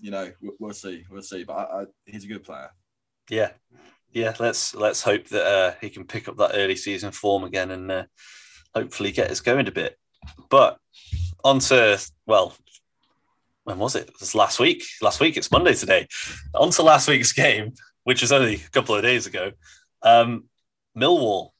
[0.00, 1.04] you know, we'll see.
[1.10, 1.44] We'll see.
[1.44, 2.70] But I, I, he's a good player.
[3.28, 3.50] Yeah,
[4.12, 7.70] yeah, let's let's hope that uh, he can pick up that early season form again
[7.70, 8.04] and uh,
[8.74, 9.98] hopefully get us going a bit.
[10.48, 10.78] But
[11.44, 12.54] on to well,
[13.64, 14.08] when was it?
[14.08, 14.84] It was last week.
[15.00, 15.36] Last week.
[15.36, 16.06] It's Monday today.
[16.54, 19.52] On to last week's game, which was only a couple of days ago.
[20.02, 20.44] Um,
[20.96, 21.50] Millwall.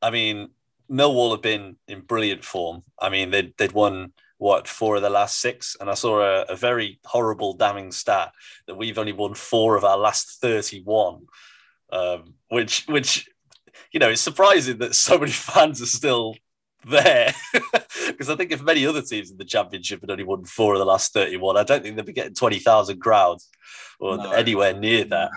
[0.00, 0.48] I mean,
[0.90, 2.84] Millwall have been in brilliant form.
[2.98, 6.42] I mean, they'd, they'd won what four of the last six, and I saw a,
[6.42, 8.32] a, very horrible, damning stat
[8.66, 11.26] that we've only won four of our last thirty-one,
[11.90, 13.28] um, which which
[13.92, 16.36] you know it's surprising that so many fans are still
[16.84, 17.34] there
[18.06, 20.78] because I think if many other teams in the championship had only won four of
[20.78, 23.48] the last 31, I don't think they'd be getting 20,000 crowds
[23.98, 24.30] or no.
[24.30, 25.30] anywhere near that.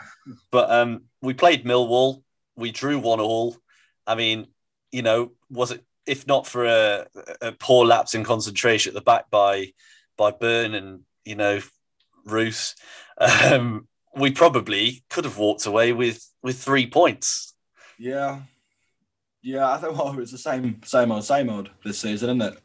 [0.52, 2.22] But um, we played Millwall,
[2.56, 3.58] we drew one all.
[4.06, 4.48] I mean,
[4.92, 7.08] you know, was it if not for a,
[7.42, 9.72] a poor lapse in concentration at the back by
[10.18, 11.62] by Byrne and you know
[12.26, 12.76] Roos,
[13.18, 17.54] um, we probably could have walked away with with three points.
[17.98, 18.42] Yeah,
[19.42, 19.72] yeah.
[19.72, 22.60] I think well, it's the same same old same old this season, isn't it?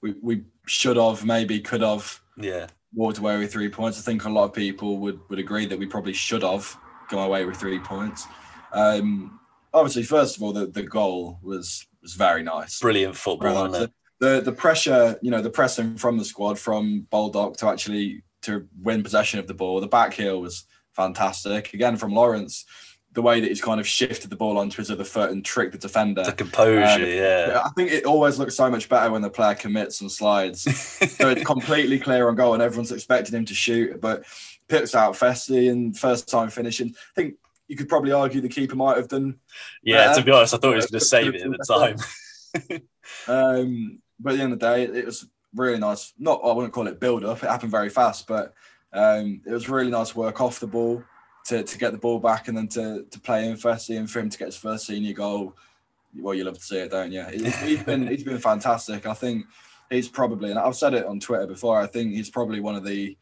[0.00, 3.98] We we should have maybe could have yeah walked away with three points.
[3.98, 6.76] I think a lot of people would would agree that we probably should have
[7.08, 8.26] gone away with three points.
[8.72, 9.40] Um,
[9.72, 12.80] obviously, first of all, the, the goal was was very nice.
[12.80, 17.56] Brilliant football, the, the, the pressure, you know, the pressing from the squad from Baldock
[17.58, 19.80] to actually to win possession of the ball.
[19.80, 21.74] The back heel was fantastic.
[21.74, 22.64] Again, from Lawrence,
[23.12, 25.72] the way that he's kind of shifted the ball onto his other foot and tricked
[25.72, 26.24] the defender.
[26.24, 27.60] The composure, um, yeah.
[27.64, 30.62] I think it always looks so much better when the player commits and slides.
[31.16, 34.24] so it's completely clear on goal and everyone's expecting him to shoot, but
[34.68, 36.88] picks out Festy and first time finishing.
[36.88, 37.34] I think
[37.68, 39.38] you could probably argue the keeper might have done.
[39.82, 40.20] Yeah, better.
[40.20, 42.80] to be honest, I thought he was going to save it at the time.
[43.28, 46.14] um, but at the end of the day, it was really nice.
[46.18, 47.42] Not, I wouldn't call it build up.
[47.42, 48.54] It happened very fast, but
[48.92, 51.02] um, it was really nice work off the ball
[51.46, 54.20] to, to get the ball back and then to, to play in Festy and for
[54.20, 55.56] him to get his first senior goal.
[56.18, 57.24] Well, you love to see it, don't you?
[57.24, 59.06] He's been he's been fantastic.
[59.06, 59.46] I think
[59.90, 61.80] he's probably, and I've said it on Twitter before.
[61.80, 63.16] I think he's probably one of the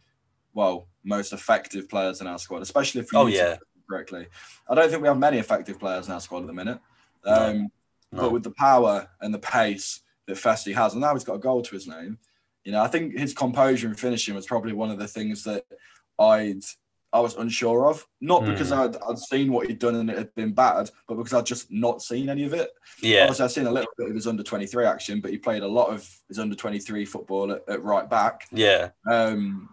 [0.54, 3.56] well most effective players in our squad, especially if you oh yeah
[3.88, 4.26] correctly.
[4.68, 6.80] I don't think we have many effective players in our squad at the minute.
[7.24, 7.70] Um, no.
[8.12, 8.22] No.
[8.22, 11.38] But with the power and the pace that Festy has, and now he's got a
[11.38, 12.18] goal to his name,
[12.64, 15.64] you know, I think his composure and finishing was probably one of the things that
[16.18, 16.62] I'd
[17.12, 18.06] I was unsure of.
[18.20, 18.78] Not because mm.
[18.78, 21.70] I'd, I'd seen what he'd done and it had been bad, but because I'd just
[21.70, 22.70] not seen any of it.
[23.02, 23.22] Yeah.
[23.22, 25.68] Obviously, I've seen a little bit of his under 23 action, but he played a
[25.68, 28.46] lot of his under 23 football at, at right back.
[28.52, 28.90] Yeah.
[29.10, 29.68] Um,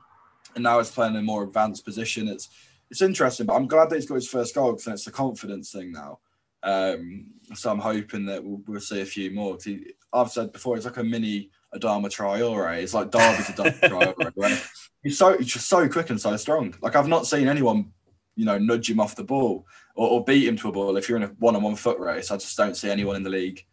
[0.56, 2.28] and now he's playing in a more advanced position.
[2.28, 2.50] It's
[2.90, 5.72] it's interesting, but I'm glad that he's got his first goal because it's a confidence
[5.72, 6.20] thing now.
[6.64, 9.58] Um, so I'm hoping that we'll, we'll see a few more.
[9.62, 12.82] He, I've said before, it's like a mini Adama Traore.
[12.82, 13.80] It's like Derby's Adama
[14.16, 14.32] Traore.
[14.36, 14.64] Right?
[15.04, 16.76] He's so he's just so quick and so strong.
[16.82, 17.92] Like I've not seen anyone,
[18.36, 20.98] you know, nudge him off the ball or, or beat him to a ball.
[20.98, 23.64] If you're in a one-on-one foot race, I just don't see anyone in the league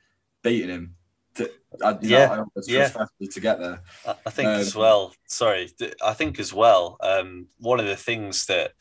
[0.42, 0.96] beating him.
[1.37, 1.50] To,
[1.83, 2.88] I, yeah, know, yeah.
[2.88, 3.83] to get there.
[4.07, 5.12] I think um, as well.
[5.26, 5.68] Sorry,
[6.00, 6.96] I think as well.
[7.00, 8.72] Um, one of the things that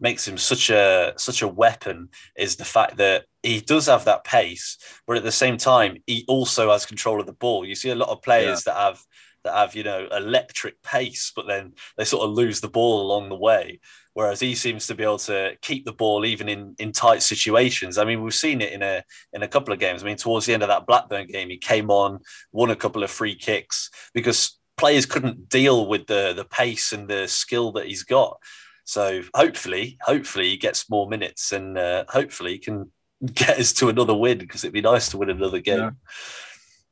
[0.00, 4.24] makes him such a such a weapon is the fact that he does have that
[4.24, 7.64] pace, but at the same time he also has control of the ball.
[7.64, 8.72] You see a lot of players yeah.
[8.72, 9.00] that have
[9.44, 13.28] that have you know electric pace, but then they sort of lose the ball along
[13.28, 13.80] the way.
[14.12, 17.96] Whereas he seems to be able to keep the ball even in, in tight situations.
[17.96, 20.02] I mean, we've seen it in a in a couple of games.
[20.02, 22.20] I mean, towards the end of that Blackburn game, he came on,
[22.52, 27.08] won a couple of free kicks because players couldn't deal with the the pace and
[27.08, 28.38] the skill that he's got.
[28.84, 32.90] So hopefully, hopefully he gets more minutes and uh, hopefully he can
[33.34, 35.78] get us to another win because it'd be nice to win another game.
[35.78, 35.90] Yeah.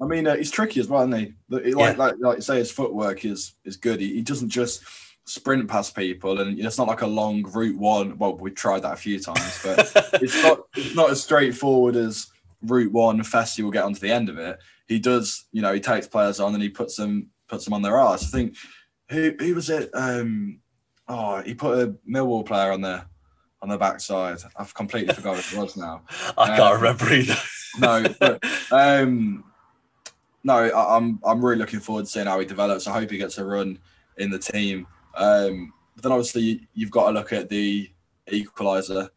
[0.01, 1.35] I mean, uh, he's tricky as well, isn't he?
[1.49, 1.95] Like, yeah.
[1.97, 4.01] like, like you say, his footwork is is good.
[4.01, 4.83] He, he doesn't just
[5.25, 8.17] sprint past people, and it's not like a long route one.
[8.19, 9.91] Well, we tried that a few times, but
[10.23, 12.29] it's not it's not as straightforward as
[12.63, 13.21] route one.
[13.21, 14.59] Festy will get onto the end of it.
[14.87, 17.83] He does, you know, he takes players on and he puts them puts them on
[17.83, 18.23] their arse.
[18.23, 18.57] I think
[19.11, 19.91] who who was it?
[19.95, 20.61] Um,
[21.09, 23.05] Oh, he put a Millwall player on the
[23.63, 24.39] on the backside.
[24.57, 26.03] I've completely forgot who it was now.
[26.39, 27.37] I can't um, remember either.
[27.79, 29.45] no, but um,
[30.45, 32.87] no, I, am I'm, I'm really looking forward to seeing how he develops.
[32.87, 33.79] I hope he gets a run
[34.17, 34.87] in the team.
[35.17, 37.91] Um, but then obviously you've got to look at the
[38.31, 39.11] equaliser.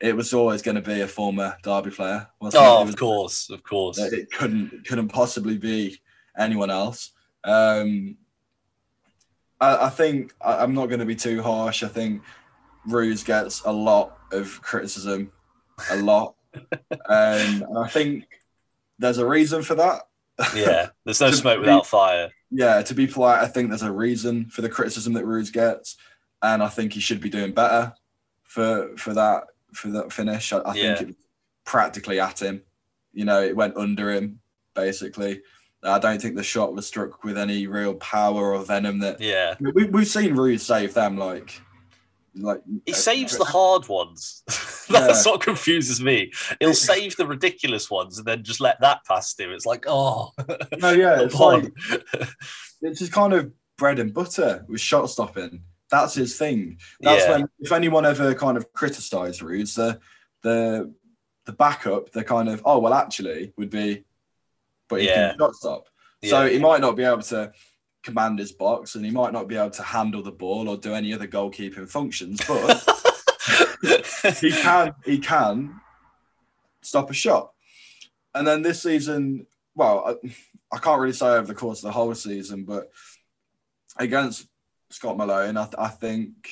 [0.00, 2.28] It was always going to be a former Derby player.
[2.42, 3.98] oh, of course, of course.
[3.98, 5.98] It couldn't couldn't possibly be
[6.38, 7.12] anyone else.
[7.44, 8.16] Um,
[9.60, 11.82] I, I think I, am not going to be too harsh.
[11.82, 12.22] I think
[12.86, 15.32] Roos gets a lot of criticism,
[15.90, 16.68] a lot, um,
[17.08, 18.24] and I think
[18.98, 20.02] there's a reason for that.
[20.54, 22.30] Yeah, there's no smoke be, without fire.
[22.50, 25.96] Yeah, to be polite, I think there's a reason for the criticism that Roos gets,
[26.42, 27.94] and I think he should be doing better
[28.44, 30.52] for for that for that finish.
[30.52, 30.82] I, I yeah.
[30.94, 31.16] think it was
[31.64, 32.62] practically at him.
[33.12, 34.40] You know, it went under him,
[34.74, 35.42] basically.
[35.82, 39.54] I don't think the shot was struck with any real power or venom that Yeah.
[39.60, 41.60] we, we've seen Roos save them like
[42.36, 44.42] like He uh, saves the hard ones.
[44.88, 45.32] That's Yeah.
[45.32, 46.32] what confuses me.
[46.60, 49.50] He'll save the ridiculous ones and then just let that past him.
[49.50, 50.32] It's like, oh,
[50.78, 51.72] no yeah it's like
[52.82, 57.30] it's just kind of bread and butter with shot stopping that's his thing that's Yeah.
[57.32, 60.00] when if anyone ever kind of criticized Rudes the
[60.42, 60.92] the
[61.44, 64.04] the backup the kind of oh well actually would be
[64.88, 65.30] but he Yeah.
[65.30, 65.84] can shot stop
[66.24, 67.52] so he might not be able to
[68.06, 70.94] command his box and he might not be able to handle the ball or do
[70.94, 72.82] any other goalkeeping functions but
[74.40, 75.80] he can he can
[76.82, 77.52] stop a shot.
[78.34, 80.34] And then this season, well, I,
[80.76, 82.90] I can't really say over the course of the whole season, but
[83.98, 84.46] against
[84.90, 86.50] Scott Malone, I, th- I think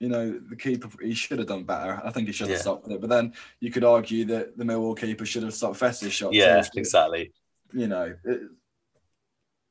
[0.00, 2.00] you know the keeper he should have done better.
[2.04, 2.62] I think he should have Yeah.
[2.62, 3.00] stopped it.
[3.00, 6.32] But then you could argue that the Millwall keeper should have stopped Fess's shot.
[6.34, 6.70] yeah, too.
[6.80, 7.32] exactly.
[7.72, 8.40] You know, it,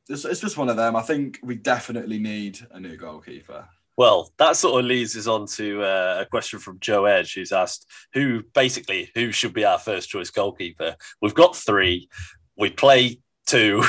[0.10, 0.96] it's, it's just one of them.
[0.96, 3.68] I think we definitely need a new goalkeeper.
[3.98, 7.52] Well, that sort of leads us on to uh, a question from Joe Edge, who's
[7.52, 10.96] asked who basically who should be our first choice goalkeeper.
[11.22, 12.10] We've got three.
[12.58, 13.84] We play two.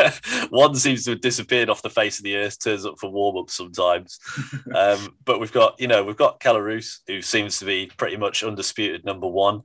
[0.50, 2.62] One seems to have disappeared off the face of the earth.
[2.62, 4.18] Turns up for warm up sometimes.
[4.74, 8.16] um, but we've got you know we've got Kelle Roos, who seems to be pretty
[8.16, 9.62] much undisputed number one.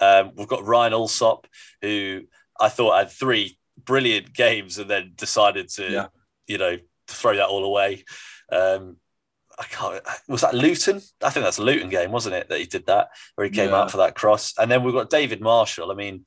[0.00, 1.46] Um, we've got Ryan Allsop,
[1.82, 2.22] who
[2.60, 3.57] I thought had three
[3.88, 6.06] brilliant games and then decided to Yeah.
[6.46, 6.76] you know
[7.08, 8.04] throw that all away.
[8.52, 8.98] Um,
[9.58, 10.02] I can't.
[10.28, 11.00] Was that Luton?
[11.22, 12.48] I think that's a Luton game, wasn't it?
[12.48, 13.78] That he did that, where he came Yeah.
[13.80, 14.52] out for that cross.
[14.58, 15.90] And then we've got David Marshall.
[15.90, 16.26] I mean,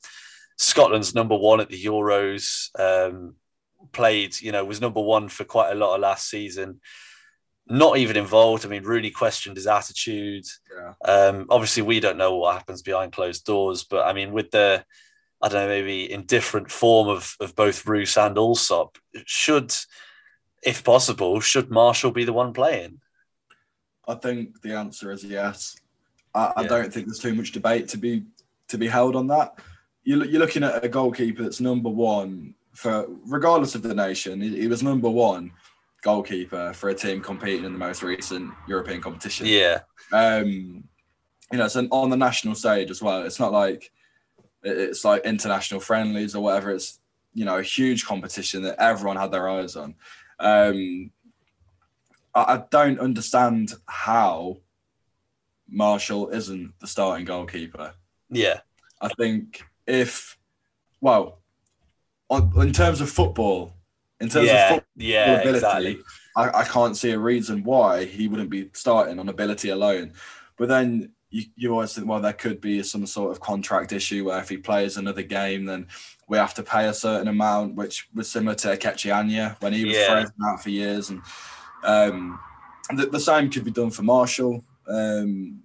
[0.57, 2.45] Scotland's number one at the Euros.
[2.77, 3.35] Um,
[3.93, 6.81] played, you know, was number one for quite a lot of last season.
[7.67, 8.65] Not even involved.
[8.65, 10.45] I mean, Rooney questioned his attitude.
[10.75, 10.93] Yeah.
[11.13, 14.83] Um, obviously, we don't know what happens behind closed doors, but I mean, with the,
[15.43, 19.73] I don't know, maybe in different form of of both Roos and Allsop, should,
[20.63, 23.01] if possible, should Marshall be the one playing?
[24.07, 25.75] I think the answer is yes.
[26.35, 26.67] I, I Yeah.
[26.67, 28.23] don't think there's too much debate to be
[28.67, 29.59] to be held on that.
[30.03, 34.41] You, you're looking at a goalkeeper that's number one for regardless of the nation.
[34.41, 35.51] He, he was number one
[36.03, 39.45] goalkeeper for a team competing in the most recent European competition.
[39.45, 39.81] Yeah,
[40.11, 40.83] Um,
[41.51, 43.23] you know, it's an, on the national stage as well.
[43.23, 43.91] It's not like
[44.63, 46.71] it's like international friendlies or whatever.
[46.71, 46.99] It's
[47.33, 49.95] you know a huge competition that everyone had their eyes on.
[50.39, 51.11] Um,
[52.33, 54.57] I, don't understand how
[55.69, 57.93] Marshall isn't the starting goalkeeper.
[58.29, 58.61] yeah,
[59.01, 60.37] I think if
[61.01, 61.39] well,
[62.29, 63.73] on, in terms of football,
[64.19, 65.99] in terms of yeah, football yeah, ability, exactly.
[66.35, 70.13] I, I can't see a reason why he wouldn't be starting on ability alone.
[70.57, 74.25] But then you, you always think, well, there could be some sort of contract issue
[74.25, 75.87] where if he plays another game, then
[76.27, 79.85] we have to pay a certain amount, which was similar to Ikechi Anya when he
[79.85, 80.07] was Yeah.
[80.07, 81.09] frozen out for years.
[81.09, 81.21] And
[81.83, 82.39] um,
[82.93, 85.63] the, the same could be done for Marshall um,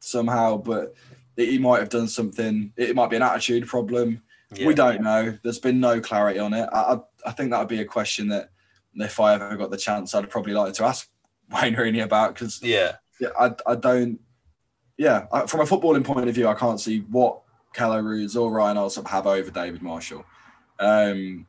[0.00, 0.94] somehow, but
[1.36, 2.72] he might have done something.
[2.76, 4.22] It might be an attitude problem.
[4.54, 4.66] Yeah.
[4.66, 5.36] We don't know.
[5.42, 6.68] There's been no clarity on it.
[6.72, 8.50] I, I, think that would be a question that
[8.94, 11.08] if I ever got the chance, I'd probably like to ask
[11.50, 14.20] Wayne Rooney about because Yeah, yeah, I, I don't.
[14.96, 17.40] Yeah, I, from a footballing point of view, I can't see what
[17.72, 20.24] Kelle Roos or Ryan Allsop have over David Marshall.
[20.78, 21.46] Um,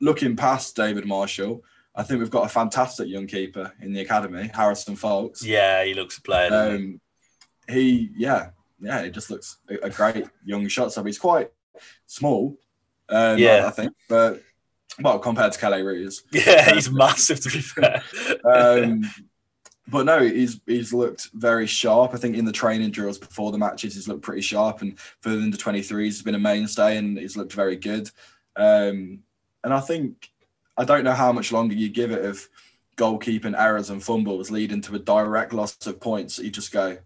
[0.00, 1.62] looking past David Marshall,
[1.94, 5.44] I think we've got a fantastic young keeper in the academy, Harrison Foulkes.
[5.44, 6.52] yeah, he looks a player.
[6.52, 7.00] Um,
[7.68, 8.50] he, yeah,
[8.80, 10.92] yeah, he just looks a, great young shot.
[10.92, 11.50] So he's quite
[12.06, 12.58] small,
[13.08, 13.66] um, Yeah.
[13.66, 14.42] I, think, but
[15.00, 16.22] well, compared to Kelle Roos.
[16.32, 18.02] yeah, he's massive to be fair.
[18.44, 19.02] Um,
[19.90, 22.14] but no, he's he's looked very sharp.
[22.14, 25.30] I think in the training drills before the matches, he's looked pretty sharp, and for
[25.30, 28.10] the under 23s, he's been a mainstay and he's looked very good.
[28.56, 29.20] Um,
[29.64, 30.30] and I think
[30.76, 32.48] I don't know how much longer you give it of
[32.96, 36.38] goalkeeping errors and fumbles leading to a direct loss of points.
[36.38, 36.98] You just go,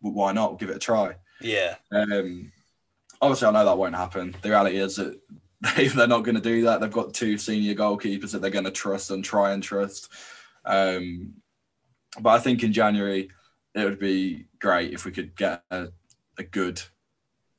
[0.00, 0.58] well, why not?
[0.58, 1.16] Give it a try.
[1.40, 2.52] yeah, Um,
[3.20, 4.36] obviously, I know that won't happen.
[4.42, 5.18] The reality is that
[5.76, 6.80] they, they're not going to do that.
[6.80, 10.10] They've got two senior goalkeepers that they're going to trust and try and trust.
[10.64, 11.34] Um,
[12.20, 13.30] but I think in January,
[13.74, 15.88] it would be great if we could get a,
[16.38, 16.80] a good,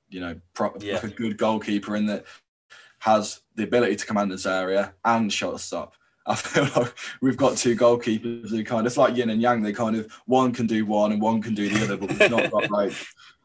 [0.09, 0.95] you know, pro- Yeah.
[0.95, 2.25] like a good goalkeeper in that
[2.99, 5.93] has the ability to command this area and shot stop.
[6.25, 9.61] I feel like we've got two goalkeepers who kind of, it's like yin and yang.
[9.61, 12.29] They kind of, one can do one and one can do the other, but we've
[12.31, 12.93] not got like,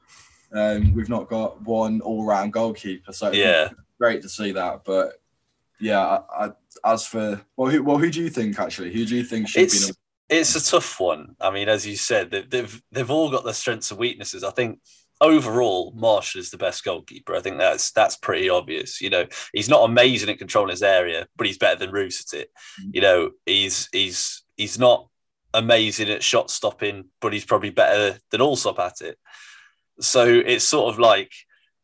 [0.53, 3.13] um, we've not got one all round goalkeeper.
[3.13, 3.69] So yeah.
[3.99, 4.83] great to see that.
[4.85, 5.15] But
[5.81, 6.53] yeah, I, I,
[6.93, 8.93] as for, well who, well, who do you think actually?
[8.93, 9.95] Who do you think should It's- be
[10.29, 11.37] It's a tough one.
[11.41, 14.43] I mean, as you said, they- they've they've all got their strengths and weaknesses.
[14.43, 14.81] I think
[15.21, 17.35] overall, Marsh is the best goalkeeper.
[17.35, 19.01] I think that's that's pretty obvious.
[19.01, 22.41] You know, he's not amazing at controlling his area, but he's better than Roos at
[22.41, 22.51] it.
[22.81, 22.91] Mm-hmm.
[22.95, 25.09] You know, he's he's he's not
[25.53, 29.19] amazing at shot stopping, but he's probably better than Allsop at it.
[30.01, 31.33] So it's sort of like,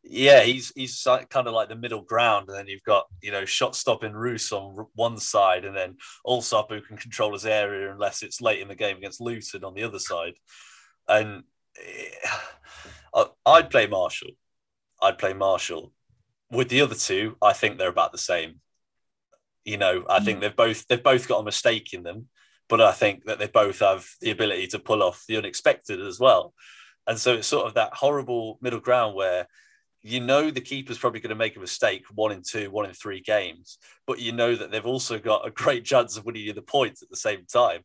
[0.03, 3.45] yeah, he's he's kind of like the middle ground, and then you've got you know
[3.45, 8.23] shot stopping Roos on one side, and then Allsop who can control his area unless
[8.23, 10.35] it's late in the game against Luton on the other side,
[11.09, 11.45] and.
[13.47, 14.31] I'd play Marshall.
[15.01, 15.93] I'd play Marshall.
[16.51, 18.61] With the other two, I think they're about the same.
[19.65, 20.25] You know, I mm.
[20.25, 22.29] think they've both they've both got a mistake in them,
[22.69, 26.19] but I think that they both have the ability to pull off the unexpected as
[26.19, 26.55] well.
[27.07, 29.47] And so it's sort of that horrible middle ground where
[30.03, 32.95] you know the keeper's probably going to make a mistake one in two, one in
[32.95, 36.53] three games, but you know that they've also got a great chance of winning you
[36.53, 37.83] the points at the same time.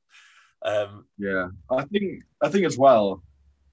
[0.63, 3.21] Um, yeah, I think I think as well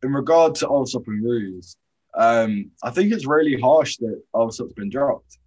[0.03, 1.76] in regard to Allsop and Roos,
[2.14, 5.38] um, I think it's really harsh that Allsop's been dropped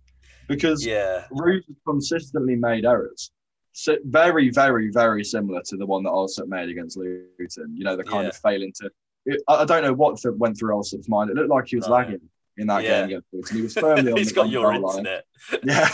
[0.48, 1.26] because yeah.
[1.32, 3.32] Roos has consistently made errors.
[3.74, 7.76] So very, very, very similar to the one that Allsop made against Luton.
[7.76, 8.30] You know, the kind yeah.
[8.30, 8.90] of failing to.
[9.26, 11.30] It, I don't know what went through Allsop's mind.
[11.30, 11.94] It looked like he was no.
[11.94, 12.22] lagging
[12.58, 13.08] in that yeah.
[13.08, 13.58] game Luton.
[13.58, 15.26] He was firmly on He's got your internet.
[15.52, 15.64] line.
[15.64, 15.90] Yeah,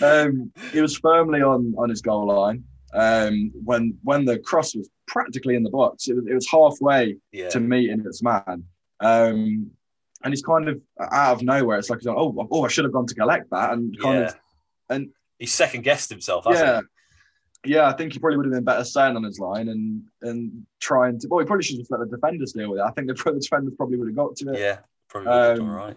[0.00, 2.64] um, he was firmly on on his goal line
[2.94, 6.08] um, when when the cross was practically in the box.
[6.08, 7.48] It was, it was halfway yeah.
[7.50, 8.64] to meeting its man.
[9.00, 9.70] Um,
[10.24, 11.78] and he's kind of out of nowhere.
[11.78, 14.26] It's like, he's oh, oh, I should have gone to collect that, and kind yeah.
[14.26, 14.36] of,
[14.90, 15.08] and
[15.38, 16.44] he second guessed himself.
[16.48, 16.80] yeah,
[17.64, 17.72] he?
[17.72, 17.88] yeah.
[17.88, 21.18] I think he probably would have been better staying on his line and and trying
[21.20, 21.28] to.
[21.28, 22.84] Well, he probably should have let the defenders deal with it.
[22.84, 24.60] I think the, the defenders probably would have got to it.
[24.60, 24.78] Yeah,
[25.12, 25.96] probably um, all right.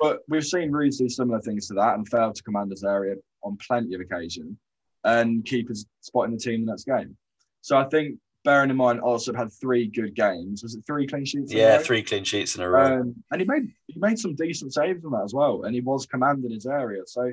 [0.00, 3.16] But we've seen Roos do similar things to that and fail to command his area
[3.42, 4.58] on plenty of occasion
[5.04, 7.16] and keepers spotting the team in the next game.
[7.62, 10.62] So I think bearing in mind also had three good games.
[10.62, 11.52] Was it three clean sheets?
[11.52, 13.00] Yeah, three clean sheets in a row.
[13.00, 15.64] Um, and he made he made some decent saves on that as well.
[15.64, 17.02] And he was commanding his area.
[17.06, 17.32] So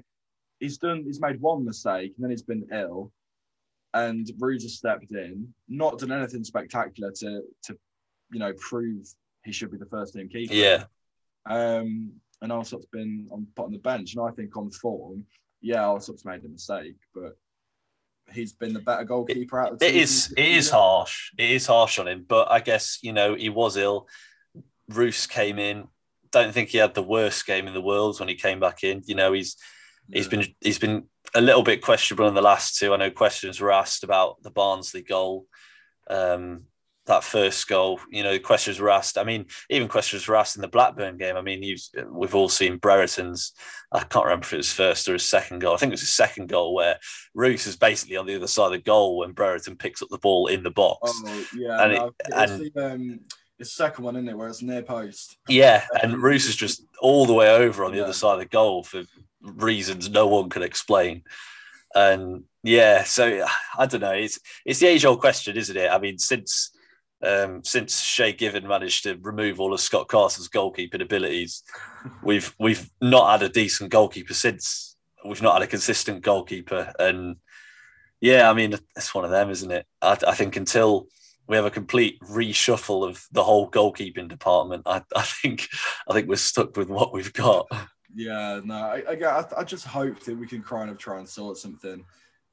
[0.59, 3.11] he's done he's made one mistake and then he's been ill.
[3.95, 7.77] And Roos has stepped in, not done anything spectacular to to
[8.31, 9.05] you know prove
[9.43, 10.53] he should be the first team keeper.
[10.53, 10.85] Yeah.
[11.45, 15.25] Um, and Allsop's been on put on the bench, and I think on form,
[15.61, 17.37] yeah, Allsop's made a mistake, but
[18.31, 21.31] he's been the better goalkeeper out of the It is it is harsh.
[21.37, 24.07] It is harsh on him, but I guess you know he was ill.
[24.89, 25.87] Roos came in.
[26.31, 29.01] Don't think he had the worst game in the world when he came back in.
[29.05, 29.55] You know he's
[30.07, 30.17] yeah.
[30.17, 32.93] he's been he's been a little bit questionable in the last two.
[32.93, 35.47] I know questions were asked about the Barnsley goal.
[36.09, 36.65] Um,
[37.05, 39.17] that first goal, you know, questions were asked.
[39.17, 41.35] I mean, even questions were asked in the Blackburn game.
[41.35, 41.77] I mean,
[42.09, 43.51] we've all seen Brereton's,
[43.91, 45.73] I can't remember if it was first or his second goal.
[45.73, 46.97] I think it was his second goal where
[47.33, 50.17] Roos is basically on the other side of the goal when Brereton picks up the
[50.17, 51.11] ball in the box.
[51.25, 51.83] Oh, yeah.
[51.83, 53.19] And, no, it, and the, um,
[53.59, 55.37] it's second one, isn't it, where it's near post?
[55.49, 55.83] Yeah.
[56.01, 58.03] And Roos is just all the way over on the yeah.
[58.05, 59.03] other side of the goal for
[59.41, 61.23] reasons no one can explain.
[61.93, 63.45] And yeah, so
[63.77, 64.13] I don't know.
[64.13, 65.91] It's it's the age old question, isn't it?
[65.91, 66.71] I mean, since
[67.23, 71.63] um, since Shay Given managed to remove all of Scott Carson's goalkeeping abilities,
[72.23, 74.95] we've we've not had a decent goalkeeper since.
[75.25, 77.37] We've not had a consistent goalkeeper, and
[78.19, 79.85] yeah, I mean it's one of them, isn't it?
[80.01, 81.07] I, I think until
[81.47, 85.69] we have a complete reshuffle of the whole goalkeeping department, I, I think
[86.09, 87.67] I think we're stuck with what we've got.
[88.15, 91.57] Yeah, no, I, I, I just hope that we can kind of try and sort
[91.57, 92.05] something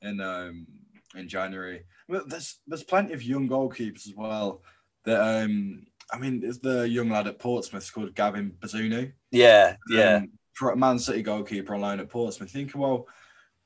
[0.03, 0.67] in um,
[1.15, 1.85] in January.
[2.09, 4.63] Well, there's there's plenty of young goalkeepers as well.
[5.05, 9.13] That um, I mean, is the young lad at Portsmouth called Gavin Bazunu?
[9.31, 10.23] Yeah, yeah.
[10.63, 12.51] Um, Man City goalkeeper on loan at Portsmouth.
[12.51, 13.07] Thinking, well,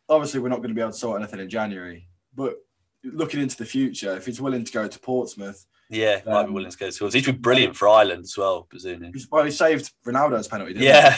[0.08, 2.56] obviously we're not going to be able to sort anything in January, but
[3.02, 6.52] looking into the future, if he's willing to go to Portsmouth, yeah, um, might be
[6.52, 7.08] willing to go to.
[7.08, 9.12] He's been brilliant for Ireland as well, Bazunu.
[9.30, 10.74] Well, he saved Ronaldo's penalty.
[10.78, 11.16] yeah,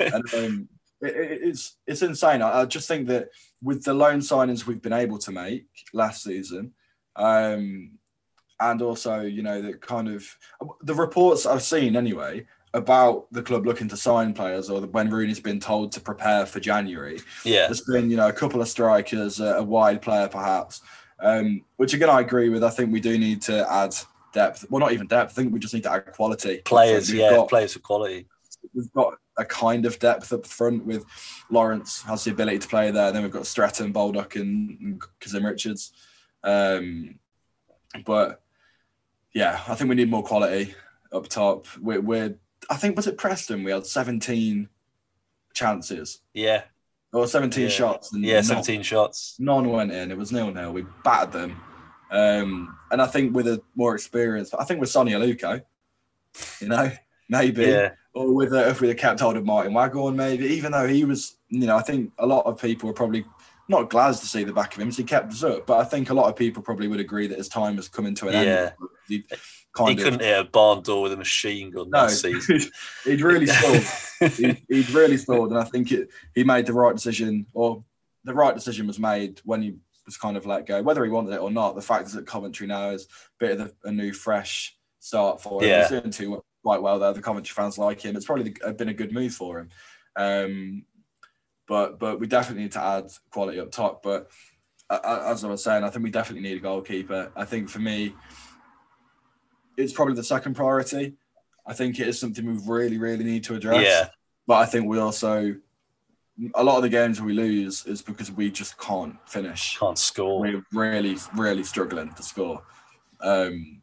[0.00, 0.68] and, um,
[1.00, 2.42] it, it's it's insane.
[2.42, 3.28] I, I, just think that
[3.62, 6.72] with the loan signings we've been able to make last season,
[7.16, 7.92] um,
[8.60, 10.26] and also you know the kind of
[10.82, 15.40] the reports I've seen anyway about the club looking to sign players or when Rooney's
[15.40, 17.20] been told to prepare for January.
[17.44, 20.82] Yeah, there's been you know a couple of strikers, a, a wide player perhaps,
[21.20, 22.64] um, which again I agree with.
[22.64, 23.94] I think we do need to add
[24.32, 24.64] depth.
[24.70, 25.32] Well, not even depth.
[25.32, 26.58] I think we just need to add quality.
[26.64, 28.26] Players, yeah, got, players of quality.
[28.74, 31.04] We've got a kind of depth up front with
[31.50, 33.10] Lawrence has the ability to play there.
[33.10, 35.92] Then we've got Stretton, Baldock, and, and Kazim Richards.
[36.44, 37.18] Um,
[38.04, 38.42] but
[39.34, 40.74] yeah, I think we need more quality
[41.12, 41.66] up top.
[41.80, 42.34] We're, we're
[42.68, 43.64] I think was it Preston?
[43.64, 44.68] We had 17
[45.54, 46.20] chances.
[46.34, 46.62] Yeah.
[47.12, 47.68] Or 17 yeah.
[47.68, 48.12] shots.
[48.12, 49.36] And yeah, 17 shots.
[49.38, 50.10] None went in.
[50.10, 50.72] It was nil nil.
[50.72, 51.60] We battered them.
[52.10, 55.62] Um, and I think with a more experience, I think with Sone Aluko,
[56.60, 56.90] you know,
[57.28, 57.90] maybe, Yeah.
[58.14, 60.46] Or with uh, if we'd have kept hold of Martin Waghorn, maybe.
[60.46, 63.24] Even though he was, you know, I think a lot of people are probably
[63.68, 65.66] not glad to see the back of him, so he kept us up.
[65.66, 68.14] But I think a lot of people probably would agree that his time was coming
[68.16, 68.40] to an Yeah.
[68.40, 68.72] end.
[69.06, 69.36] He He
[69.74, 72.60] kind of couldn't hit a barn door with a machine gun no, that season.
[73.04, 74.32] he'd really stalled.
[74.32, 77.84] he'd, he'd really stalled, and I think it, he made the right decision, or
[78.24, 81.32] the right decision was made when he was kind of let go, whether he wanted
[81.34, 81.76] it or not.
[81.76, 83.06] The fact is that Coventry now is a
[83.44, 85.68] bit of the, a new, fresh start for him.
[85.68, 85.80] Yeah.
[85.88, 87.12] He's doing too quite well there.
[87.12, 88.16] The Coventry fans like him.
[88.16, 89.68] It's probably the- been a good move for him.
[90.16, 90.84] Um,
[91.66, 94.02] but but we definitely need to add quality up top.
[94.02, 94.28] But
[94.88, 97.30] uh, uh, as I was saying, I think we definitely need a goalkeeper.
[97.36, 98.14] I think for me,
[99.76, 101.14] it's probably the second priority.
[101.66, 103.84] I think it is something we really, really need to address.
[103.84, 104.08] yeah,
[104.46, 105.54] But I think we also,
[106.54, 109.78] a lot of the games we lose is because we just can't finish.
[109.78, 110.40] can't score.
[110.40, 112.62] We're really, really struggling to score.
[113.20, 113.82] Um,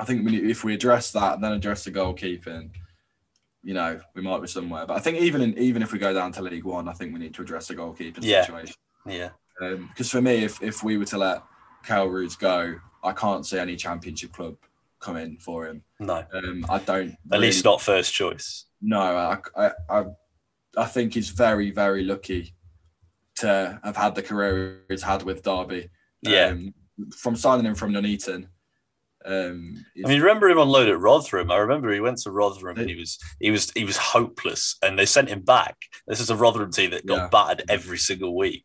[0.00, 2.70] I think we if we address that and then address the goalkeeping,
[3.62, 4.86] you know, we might be somewhere.
[4.86, 7.12] But I think even in, even if we go down to League One, I think
[7.12, 8.44] we need to address the goalkeeping Yeah.
[8.44, 8.76] situation.
[9.06, 9.30] Yeah,
[9.60, 11.42] Because for me, if, if we were to let
[11.84, 14.56] Kelle Roos go, I can't see any championship club
[15.00, 15.82] come in for him.
[15.98, 17.16] no, Um, I don't.
[17.32, 18.66] at least not first choice.
[18.82, 20.04] no, I, I, I,
[20.76, 22.54] I think he's very, very lucky
[23.36, 25.88] to have had the career he's had with Derby.
[26.22, 26.48] Yeah.
[26.48, 26.74] Um,
[27.16, 28.48] from signing him from Nuneaton.
[29.24, 31.50] Um, I mean, remember him on loan at Rotherham?
[31.50, 34.98] I remember he went to Rotherham and he was he was he was hopeless, and
[34.98, 35.76] they sent him back.
[36.06, 37.28] This is a Rotherham team that got Yeah.
[37.28, 38.64] battered every single week.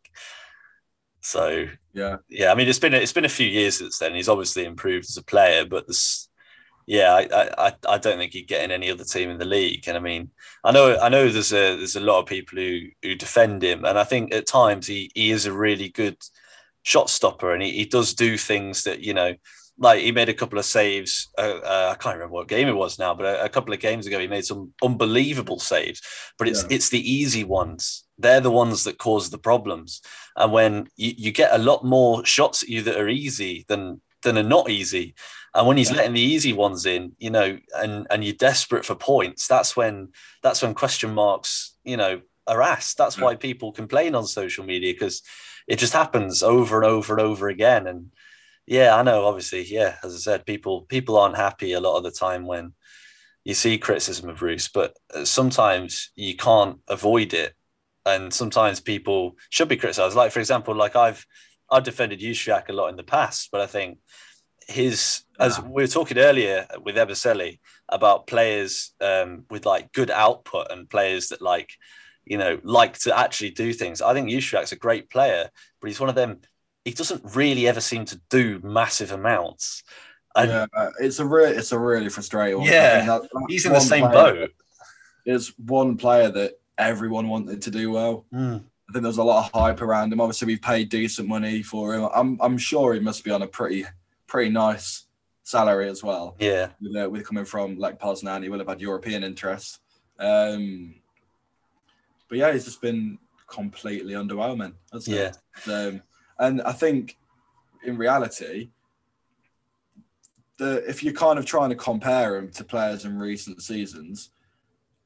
[1.20, 4.14] So yeah, yeah, I mean, it's been it's been a few years since then.
[4.14, 6.28] He's obviously improved as a player, but this,
[6.86, 9.44] yeah, I I, I- I don't think he'd get in any other team in the
[9.44, 9.86] league.
[9.88, 10.30] And I mean,
[10.64, 13.84] I know I know there's a there's a lot of people who who defend him,
[13.84, 16.16] and I think at times he he is a really good
[16.82, 19.34] shot stopper, and he, he does do things that you know.
[19.78, 21.28] Like he made a couple of saves.
[21.36, 23.80] Uh, uh, I can't remember what game it was now, but a, a couple of
[23.80, 26.00] games ago he made some unbelievable saves.
[26.38, 26.68] But it's Yeah.
[26.76, 28.04] it's the easy ones.
[28.18, 30.00] They're the ones that cause the problems.
[30.36, 34.00] And when you, you get a lot more shots at you that are easy than
[34.22, 35.14] than are not easy,
[35.54, 35.98] and when he's Yeah.
[35.98, 40.08] letting the easy ones in, you know, and and you're desperate for points, that's when
[40.42, 42.96] that's when question marks, you know, are asked.
[42.96, 43.24] That's Yeah.
[43.24, 45.22] why people complain on social media because
[45.68, 47.86] it just happens over and over and over again.
[47.86, 48.10] And
[48.66, 52.04] yeah, I know, obviously, yeah, as I said, people people aren't happy a lot of
[52.04, 52.74] the time when
[53.44, 57.54] you see criticism of Roos, but uh, sometimes you can't avoid it
[58.04, 60.16] and sometimes people should be criticized.
[60.16, 61.26] Like for example, like I've
[61.70, 63.98] I've defended Jozwiak a lot in the past, but I think
[64.68, 67.58] his as we were talking earlier with Ebosele
[67.88, 71.70] about players um, with like good output and players that like
[72.24, 74.00] you know like to actually do things.
[74.00, 75.50] I think Jozwiak's a great player,
[75.80, 76.40] but he's one of them.
[76.86, 79.82] He doesn't really ever seem to do massive amounts.
[80.36, 82.68] And yeah, uh, it's a really, it's a really frustrating one.
[82.68, 84.50] Yeah, that- he's in the same boat.
[85.24, 88.24] It's one player that everyone wanted to do well.
[88.32, 88.62] Mm.
[88.88, 90.20] I think there's a lot of hype around him.
[90.20, 92.08] Obviously, we've paid decent money for him.
[92.14, 93.84] I'm, I'm sure he must be on a pretty,
[94.28, 95.06] pretty nice
[95.42, 96.36] salary as well.
[96.38, 99.80] Yeah, with, uh, with coming from like Poznan, he will have had European interest.
[100.20, 100.94] Um,
[102.28, 103.18] but yeah, he's just been
[103.48, 104.74] completely underwhelming.
[105.06, 105.32] Yeah,
[105.66, 105.68] it?
[105.68, 106.02] Um,
[106.38, 107.16] and I think
[107.84, 108.70] in reality,
[110.58, 114.30] the if you're kind of trying to compare him to players in recent seasons,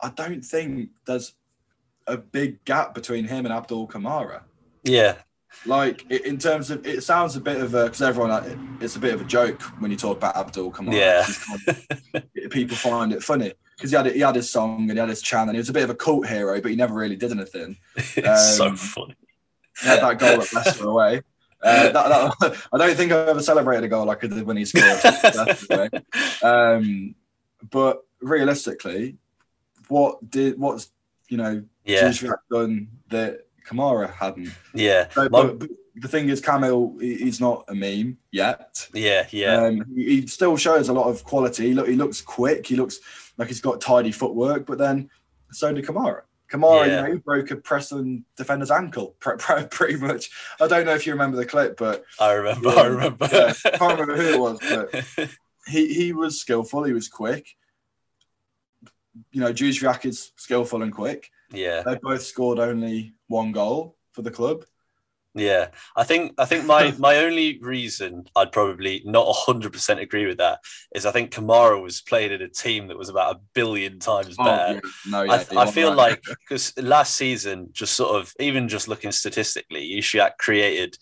[0.01, 1.35] I don't think there's
[2.07, 4.45] a big gap between him and Abdoul Camara.
[4.85, 5.17] yeah,
[5.67, 9.01] Like in terms of, it sounds a bit of a because everyone uh, it's a
[9.01, 10.97] bit of a joke when you talk about Abdoul Camara.
[10.97, 11.27] Yeah.
[12.51, 15.23] People find it funny because he had he had his song and he had his
[15.23, 17.33] chant and he was a bit of a cult hero, but he never really did
[17.33, 17.77] anything.
[17.97, 19.17] it's so Um, funny.
[19.77, 21.23] Had that goal at Leicester away.
[21.63, 21.93] Uh, that,
[22.41, 24.85] that, I don't think I've ever celebrated a goal like I did when he scored.
[25.05, 25.91] at Leicester away.
[26.43, 27.15] Um,
[27.71, 29.17] but realistically,
[29.89, 30.91] what did what's
[31.29, 32.13] you know Yeah,
[32.51, 34.51] done that Camara hadn't?
[34.75, 38.89] yeah, So, but, but the thing is, Kamil, he- he's not a meme yet.
[38.95, 41.69] yeah, yeah, Um, he, he still shows a lot of quality.
[41.69, 42.67] He, look, he looks quick.
[42.67, 43.01] He looks
[43.37, 44.65] like he's got tidy footwork.
[44.67, 45.11] But then,
[45.53, 46.23] so did Camara.
[46.51, 46.97] Camara, Yeah.
[46.97, 50.31] you know, he broke a Preston defender's ankle pre- pre- pretty much.
[50.61, 52.69] I don't know if you remember the clip, but I remember.
[52.71, 53.29] Yeah, I remember.
[53.33, 55.31] yeah, I can't remember who it was, but
[55.67, 56.85] he, he was skillful.
[56.85, 57.47] He was quick.
[59.33, 61.31] You know, Jozwiak is skillful and quick.
[61.53, 64.65] yeah, They both scored only one goal for the club.
[65.35, 65.69] Yeah.
[65.97, 70.39] I think I think my my only reason I'd probably not hundred percent agree with
[70.39, 70.61] that
[70.95, 74.37] is I think Camara was played in a team that was about a billion times
[74.37, 74.51] better.
[74.69, 75.11] Oh, yeah.
[75.11, 79.13] No, yeah, I, I feel like because last season, just sort of even just looking
[79.13, 80.97] statistically, Jozwiak created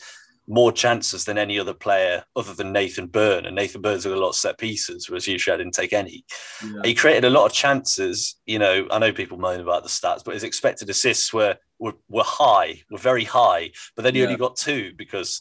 [0.48, 3.44] more chances than any other player other than Nathan Byrne.
[3.44, 6.24] And Nathan Byrne's got a lot of set pieces, whereas usually I didn't take any.
[6.64, 6.80] Yeah.
[6.84, 8.36] He created a lot of chances.
[8.46, 11.92] You know, I know people moan about the stats, but his expected assists were were,
[12.08, 13.70] were high, were very high.
[13.94, 14.26] But then he Yeah.
[14.26, 15.40] only got two because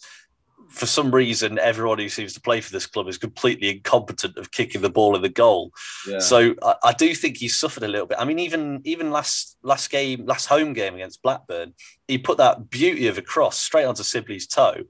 [0.70, 4.52] for some reason everyone who seems to play for this club is completely incompetent of
[4.52, 5.72] kicking the ball in the goal.
[6.08, 6.20] Yeah.
[6.20, 8.18] So I, I do think he suffered a little bit.
[8.20, 11.74] I mean, even even last last game, last home game against Blackburn,
[12.08, 14.84] he put that beauty of a cross straight onto Sibley's toe.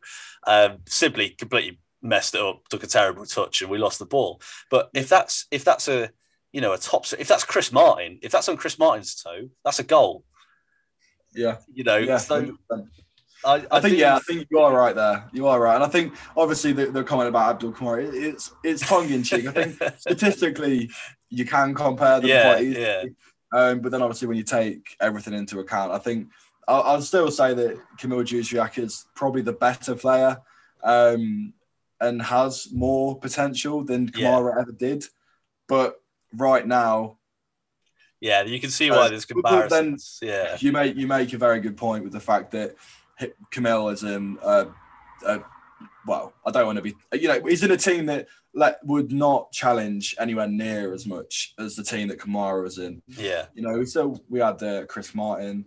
[0.45, 4.41] Um, Sibley completely messed it up, took a terrible touch, and we lost the ball.
[4.69, 6.09] But if that's if that's a
[6.53, 9.79] you know a top if that's Chris Martin, if that's on Chris Martin's toe, that's
[9.79, 10.23] a goal.
[11.35, 11.57] yeah.
[11.71, 12.17] You know, Yeah.
[12.17, 12.87] so 100%.
[13.45, 15.29] I, I think do- yeah, I think you are right there.
[15.31, 18.81] You are right, and I think obviously the, the comment about Abdoul Camara, it's it's
[18.87, 19.47] tongue in cheek.
[19.47, 20.89] I think statistically
[21.29, 23.03] you can compare them Yeah, quite easily, yeah.
[23.51, 26.29] um, but then obviously when you take everything into account, I think
[26.67, 30.37] I'll, I'll still say that Kamil Jozwiak is probably the better player
[30.83, 31.53] um,
[32.01, 34.29] and has more potential than Yeah.
[34.31, 35.05] Kamara ever did.
[35.67, 36.01] But
[36.33, 37.17] right now,
[38.21, 40.19] yeah, you can see why Uh, there's but then- comparisons.
[40.21, 42.75] yeah, you make you make a very good point with the fact that
[43.51, 44.65] Kamil is in uh,
[45.25, 45.39] uh,
[46.05, 49.11] well, I don't want to be you know he's in a team that let would
[49.11, 53.01] not challenge anywhere near as much as the team that Camara was in.
[53.07, 55.65] yeah, You know, so we had uh, Chris Martin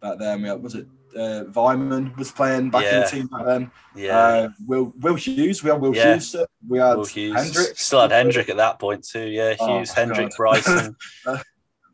[0.00, 0.42] back then.
[0.42, 3.70] We had was it uh, Weimann was playing back in the team back then.
[3.94, 4.16] yeah.
[4.18, 6.14] Uh, Will Will Hughes, we had Will Yeah.
[6.14, 6.34] Hughes.
[6.66, 7.78] We had Will Hughes Hendrick.
[7.78, 9.26] still had Hendrick at that point too.
[9.28, 10.36] Yeah, Oh, Hughes, Hendrick, God.
[10.36, 10.96] Bryson.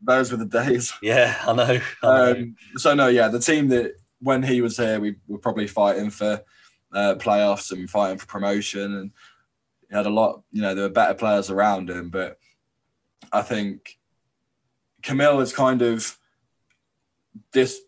[0.01, 0.93] Those were the days.
[1.01, 1.63] yeah, I know.
[2.01, 2.31] I know.
[2.31, 6.09] Um, so no, yeah, the team that when he was here, we were probably fighting
[6.09, 6.41] for
[6.93, 9.11] uh, playoffs and fighting for promotion, and
[9.89, 10.43] he had a lot.
[10.51, 12.37] You know, there were better players around him, but
[13.31, 13.97] I think
[15.01, 16.17] Kamil is kind of
[17.51, 17.79] this.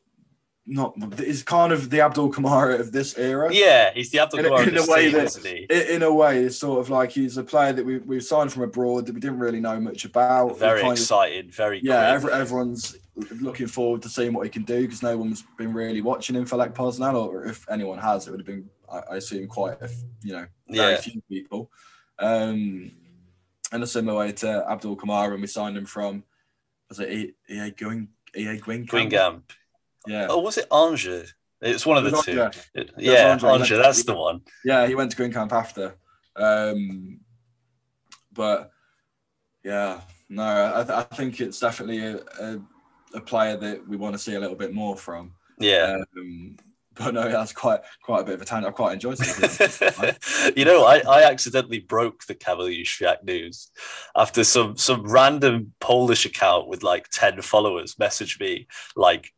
[0.67, 3.49] Not is kind of the Abdoul Camara of this era.
[3.51, 5.65] yeah, he's the Abdoul Camara in a way team, that-?
[5.71, 8.53] In, in a way, it's sort of like he's a player that we we've signed
[8.53, 10.59] from abroad that we didn't really know much about.
[10.59, 12.95] Very kind of- excited, very yeah, every, everyone's
[13.41, 16.45] looking forward to seeing what he can do because no one's been really watching him
[16.45, 19.81] for like Poznan, or if anyone has, it would have been, I, I assume, quite
[19.81, 19.89] a
[20.23, 21.01] you know very Yeah.
[21.01, 21.71] few people.
[22.19, 22.91] Um,
[23.73, 26.23] in a similar way to Abdoul Camara, when we signed him from,
[26.87, 28.85] was it EA Gwyn, EA Gwyn?
[28.85, 29.41] Guingamp.
[30.07, 31.33] Yeah, Oh, was it Angers?
[31.61, 32.41] It's one of the two.
[32.41, 32.69] Angers.
[32.73, 33.43] It- yeah, Angers.
[33.51, 34.41] Angers, that's the one.
[34.65, 35.95] yeah, he went to Guingamp after.
[36.35, 37.19] Um,
[38.33, 38.71] but
[39.63, 42.59] yeah, no, I, th- I think it's definitely a, a,
[43.15, 45.33] a player that we want to see a little bit more from.
[45.59, 45.97] Yeah.
[46.17, 46.55] Um,
[46.93, 48.67] but no, that's quite quite a bit of a tangent.
[48.73, 50.53] I quite enjoyed it.
[50.57, 53.69] you know, I, I accidentally broke the Kamil Jozwiak news
[54.15, 59.31] after some some random Polish account with like 10 followers messaged me like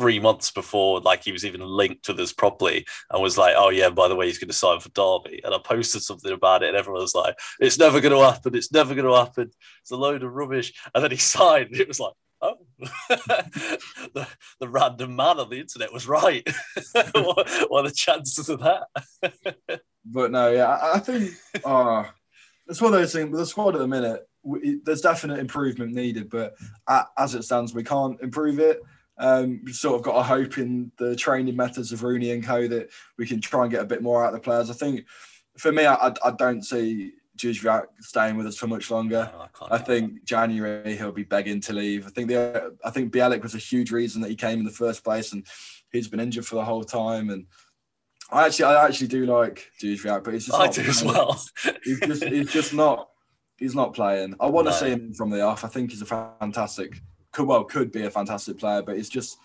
[0.00, 3.68] three months before like he was even linked to this properly and was like, Oh
[3.68, 5.42] yeah, by the way, he's gonna sign for Derby.
[5.44, 8.72] And I posted something about it and everyone was like, It's never gonna happen, it's
[8.72, 9.50] never gonna happen,
[9.82, 10.72] it's a load of rubbish.
[10.94, 12.56] And then he signed, and it was like Oh,
[13.10, 14.26] the,
[14.60, 16.48] the random man on the internet was right.
[16.92, 18.84] what, what are the chances of that?
[20.06, 21.32] but no, yeah, I, I think
[21.62, 22.04] uh,
[22.66, 23.30] it's one of those things.
[23.30, 26.54] With the squad at the minute, we, there's definite improvement needed, but
[27.18, 28.80] as it stands, we can't improve it.
[29.20, 32.66] Um, we've sort of got a hope in the training methods of Rooney and Co
[32.68, 34.70] that we can try and get a bit more out of the players.
[34.70, 35.04] I think
[35.58, 39.30] for me, I, I, don't see Jozwiak staying with us for much longer.
[39.32, 42.06] No, I I think January he'll be begging to leave.
[42.06, 44.70] I think the I think Bielik was a huge reason that he came in the
[44.70, 45.46] first place, and
[45.92, 47.28] he's been injured for the whole time.
[47.30, 47.46] And
[48.32, 51.14] I actually I actually do like Jozwiak, but he's just I not do as playing.
[51.14, 51.44] well.
[51.84, 53.10] He's just he's just not
[53.58, 54.34] he's not playing.
[54.40, 54.76] I want to No.
[54.76, 55.64] see him from the off.
[55.64, 56.06] I think he's a
[56.40, 57.00] fantastic
[57.32, 59.38] could well could be a fantastic player, but he's just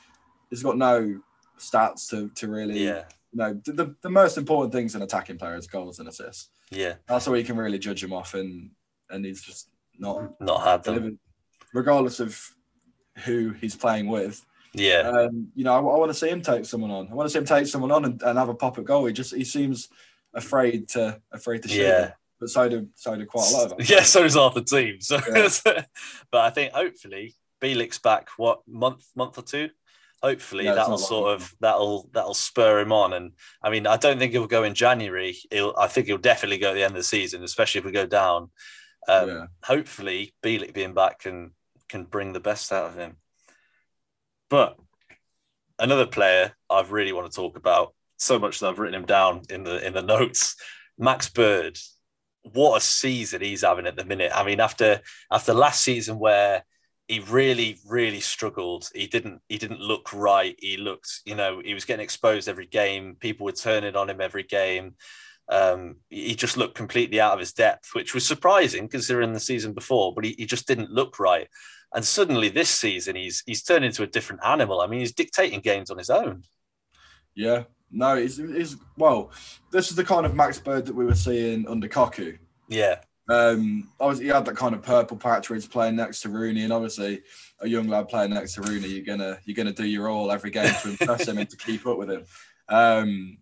[0.50, 1.20] he's got no
[1.60, 5.56] stats to to really yeah, you know the, the, most important things in attacking player
[5.56, 6.50] is goals and assists.
[6.72, 8.72] yeah, That's how you can really judge him off, and
[9.10, 11.20] and he's just not not had them.
[11.74, 12.40] regardless of
[13.24, 14.46] who he's playing with.
[14.74, 17.08] Yeah, Um, you know, I, I want to see him take someone on.
[17.10, 19.06] I want to see him take someone on and, and have a pop at goal.
[19.06, 19.88] He just he seems
[20.34, 21.84] afraid to afraid to shoot.
[21.84, 22.12] Yeah.
[22.40, 23.90] But so do so do quite a lot of us.
[23.90, 24.04] yeah.
[24.04, 25.00] So does half the team.
[25.00, 25.48] So, Yeah.
[26.32, 28.30] but I think hopefully Bielik's back.
[28.38, 29.70] What month, month or two?
[30.22, 33.13] Hopefully it's that'll sort of that'll that'll spur him on.
[33.13, 35.36] And I mean, I don't think he'll go in January.
[35.51, 37.91] He'll, I think he'll definitely go at the end of the season, especially if we
[37.91, 38.49] go down.
[39.07, 39.45] Um, Yeah.
[39.63, 41.51] Hopefully, Bielik being back can
[41.89, 43.18] can bring the best out of him.
[44.49, 44.78] But
[45.78, 49.41] another player I've really want to talk about so much that I've written him down
[49.49, 50.55] in the in the notes.
[50.97, 51.78] Max Bird,
[52.53, 54.32] what a season he's having at the minute.
[54.34, 56.63] I mean, after after last season where
[57.08, 58.89] he really, really struggled.
[58.93, 60.56] He didn't he didn't look right.
[60.60, 63.16] He looked, you know, he was getting exposed every game.
[63.20, 64.95] People were turning on him every game.
[65.47, 69.74] Um, he just looked completely out of his depth, which was surprising considering the season
[69.74, 71.47] before, but he, he just didn't look right.
[71.93, 74.82] And suddenly this season he's he's turned into a different animal.
[74.82, 76.43] I mean, he's dictating games on his own.
[77.36, 77.64] Yeah.
[77.91, 79.32] No, it's, it's well,
[79.72, 82.99] this is the kind of Max Bird that we were seeing under Cocu Yeah.
[83.28, 86.64] Um, obviously, he had that kind of purple patch where he's playing next to Rooney,
[86.64, 87.24] and obviously,
[87.60, 90.52] a young lad playing next to Rooney, you're gonna you're gonna do your all every
[90.52, 92.24] game to impress him and to keep up with him.
[92.70, 93.38] Um,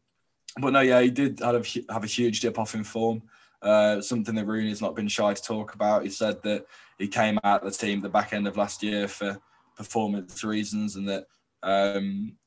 [0.59, 3.23] but no, yeah, he did have a, have a huge dip off in form.
[3.61, 6.03] Uh, something that Rooney's not been shy to talk about.
[6.03, 6.65] He said that
[6.97, 9.39] he came out of the team the back end of last year for
[9.75, 11.25] performance reasons, and that
[11.61, 12.37] um,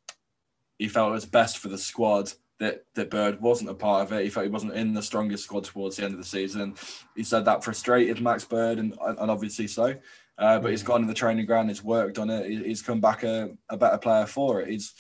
[0.79, 4.13] he felt it was best for the squad that that Bird wasn't a part of
[4.13, 4.25] it.
[4.25, 6.75] He felt he wasn't in the strongest squad towards the end of the season.
[7.15, 9.95] He said that frustrated Max Bird, and, and obviously so.
[10.39, 13.23] Uh, but he's gone in the training ground, he's worked on it, he's come back
[13.23, 14.69] a, a better player for it.
[14.69, 14.93] He's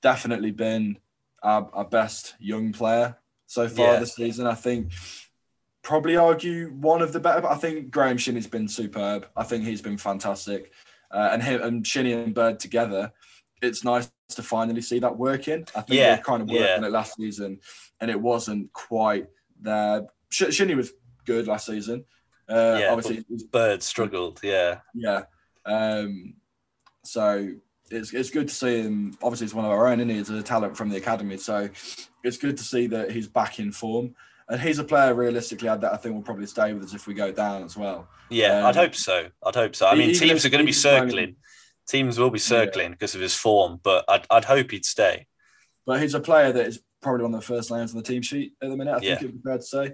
[0.00, 0.98] definitely been
[1.42, 4.00] our, our best young player so far Yeah.
[4.00, 4.46] this season.
[4.46, 4.90] I think
[5.82, 7.40] probably argue one of the better.
[7.40, 9.26] But I think Graeme Shinnie's been superb.
[9.36, 10.72] I think he's been fantastic,
[11.10, 13.12] uh, and him and Shinney and Bird together.
[13.62, 15.66] It's nice to finally see that working.
[15.76, 16.84] I think Yeah, they kind of worked yeah.
[16.84, 17.60] it last season,
[18.00, 19.28] and it wasn't quite
[19.60, 20.06] there.
[20.30, 20.92] Sh- Shinnie was
[21.24, 22.04] good last season.
[22.48, 24.40] Uh, Yeah, obviously, Bird struggled.
[24.42, 24.80] Yeah.
[24.94, 25.22] yeah.
[25.64, 26.34] Um,
[27.04, 27.50] so
[27.90, 29.16] it's it's good to see him.
[29.22, 31.36] Obviously, it's one of our own, and he's a talent from the academy.
[31.36, 31.68] So
[32.24, 34.14] it's good to see that he's back in form.
[34.48, 37.14] And he's a player, realistically, that I think will probably stay with us if we
[37.14, 38.08] go down as well.
[38.28, 39.28] Yeah, Um, I'd hope so.
[39.46, 39.86] I'd hope so.
[39.86, 41.36] I mean, teams if are going to be circling.
[41.88, 45.26] Teams will be circling because of his form, but I'd, I'd hope he'd stay.
[45.84, 48.22] But he's a player that is probably one of the first names on the team
[48.22, 48.92] sheet at the minute.
[48.92, 49.14] I think Yeah.
[49.16, 49.86] it'd be fair to say.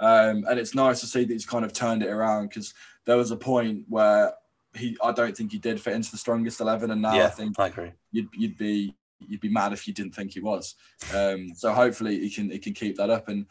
[0.00, 2.72] Um, and it's nice to see that he's kind of turned it around because
[3.06, 4.32] there was a point where
[4.74, 7.58] he, I don't think he did fit into the strongest eleven, and now I think
[7.58, 7.92] I agree.
[8.10, 10.74] you'd you'd be you'd be mad if you didn't think he was.
[11.14, 13.28] Um, so hopefully he can he can keep that up.
[13.28, 13.46] And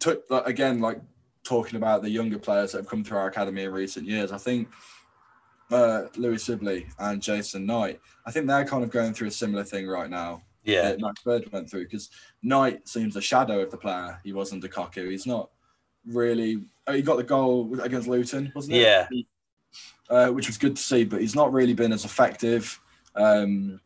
[0.00, 1.00] to, like, again, like
[1.44, 4.38] talking about the younger players that have come through our academy in recent years, I
[4.38, 4.68] think
[5.70, 9.64] uh, Louis Sibley and Jason Knight, I think they're kind of going through a similar
[9.64, 12.10] thing right now Yeah, that Max Bird went through because
[12.42, 15.10] Knight seems a shadow of the player he was under Cocu.
[15.10, 15.50] He's not
[16.06, 16.62] really.
[16.86, 18.82] Oh, he got the goal against Luton, wasn't it?
[18.82, 19.08] Yeah.
[20.08, 22.80] Uh, which was good to see, but he's not really been as effective
[23.16, 23.80] um,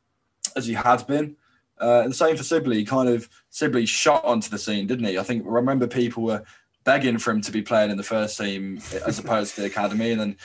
[0.54, 1.34] as he had been.
[1.80, 2.76] Uh, and the same for Sibley.
[2.76, 5.18] He kind of Sibley shot onto the scene, didn't he?
[5.18, 6.44] I think I remember people were
[6.84, 10.10] begging for him to be playing in the first team as opposed to the academy,
[10.12, 10.36] and then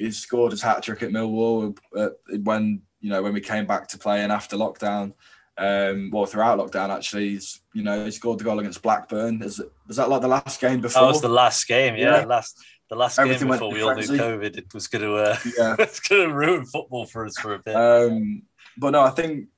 [0.00, 2.08] he scored his hat trick at Millwall uh,
[2.42, 5.12] when you know when we came back to playing after lockdown.
[5.58, 9.42] Um, well, throughout lockdown, actually, he's you know he scored the goal against Blackburn.
[9.42, 11.02] Is it, was that like the last game before?
[11.02, 11.96] that was the last game.
[11.96, 12.24] Yeah, Yeah.
[12.24, 14.02] last the last Everything game before we all knew.
[14.02, 14.56] COVID.
[14.56, 15.76] It was going to uh, yeah.
[15.78, 17.76] it's going to ruin football for us for a bit.
[17.76, 18.42] Um,
[18.78, 19.48] but no, I think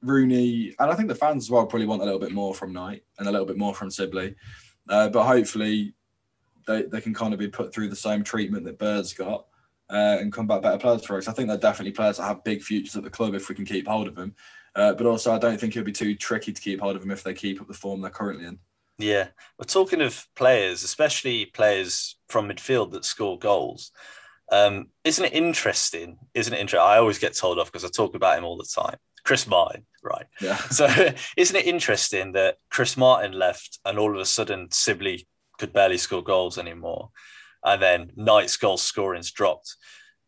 [0.00, 2.72] Rooney and I think the fans as well probably want a little bit more from
[2.72, 4.36] Knight and a little bit more from Sibley.
[4.88, 5.94] Uh, but hopefully
[6.68, 9.46] they, they can kind of be put through the same treatment that Bird's got
[9.90, 11.28] uh, and come back better players for us.
[11.28, 13.64] I think they're definitely players that have big futures at the club if we can
[13.64, 14.34] keep hold of them.
[14.74, 17.10] Uh, but also, I don't think it'll be too tricky to keep hold of them
[17.10, 18.58] if they keep up the form they're currently in.
[18.98, 19.28] Yeah.
[19.58, 23.92] We're talking of players, especially players from midfield that score goals.
[24.50, 26.18] Um, isn't it interesting?
[26.34, 26.88] Isn't it interesting?
[26.88, 28.96] I always get told off because I talk about him all the time.
[29.24, 30.26] Chris Martin, right?
[30.40, 30.56] Yeah.
[30.70, 30.86] So
[31.36, 35.26] isn't it interesting that Chris Martin left and all of a sudden Sibley
[35.58, 37.10] could barely score goals anymore?
[37.68, 39.76] And then Knight's goal scoring's dropped.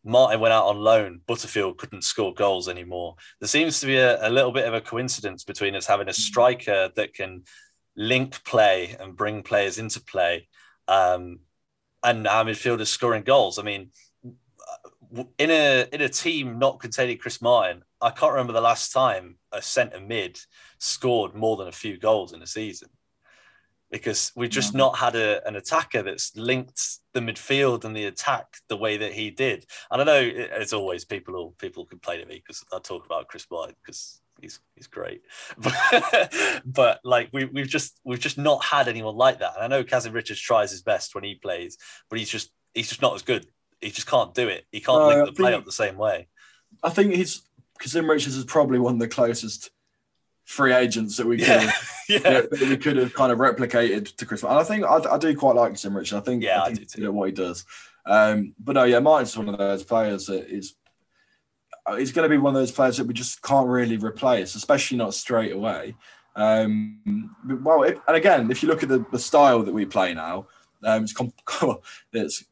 [0.03, 1.21] Martin went out on loan.
[1.27, 3.15] Butterfield couldn't score goals anymore.
[3.39, 6.13] There seems to be a, a little bit of a coincidence between us having a
[6.13, 7.43] striker that can
[7.95, 10.47] link play and bring players into play,
[10.87, 11.39] um,
[12.03, 13.57] and our midfielders scoring goals.
[13.57, 13.89] I mean,
[15.37, 19.37] in a in a team not containing Chris Martin, I can't remember the last time
[19.51, 20.39] a centre mid
[20.79, 22.89] scored more than a few goals in a season.
[23.91, 24.85] Because we've just No.
[24.85, 26.81] not had a, an attacker that's linked
[27.13, 29.65] the midfield and the attack the way that he did.
[29.91, 33.27] And I know, as always, people will, people complain at me because I talk about
[33.27, 35.23] Chris Martin because he's he's great.
[35.57, 36.33] But,
[36.65, 39.55] but like we, we've just we've just not had anyone like that.
[39.55, 41.77] And I know Kazim Richards tries his best when he plays,
[42.09, 43.45] but he's just he's just not as good.
[43.81, 44.65] He just can't do it.
[44.71, 46.27] He can't No, link I the play up the same way.
[46.81, 47.41] I think he's
[47.79, 49.71] Kazim Richards is probably one of the closest
[50.45, 53.37] free agents that we could Yeah, have yeah, that that we could have kind of
[53.39, 54.43] replicated to Chris.
[54.43, 56.17] And I think I, I do quite like Sim Richard.
[56.17, 57.11] I think, Yeah, I I do too.
[57.11, 57.65] what he does.
[58.05, 60.73] Um, but no, yeah, Martin's one of those players that is.
[61.85, 64.55] uh, He's going to be one of those players that we just can't really replace,
[64.55, 65.95] especially not straight away.
[66.35, 70.13] Um, well, if, and again, if you look at the, the style that we play
[70.13, 70.47] now,
[70.83, 71.33] um, it's, com-
[72.13, 72.43] it's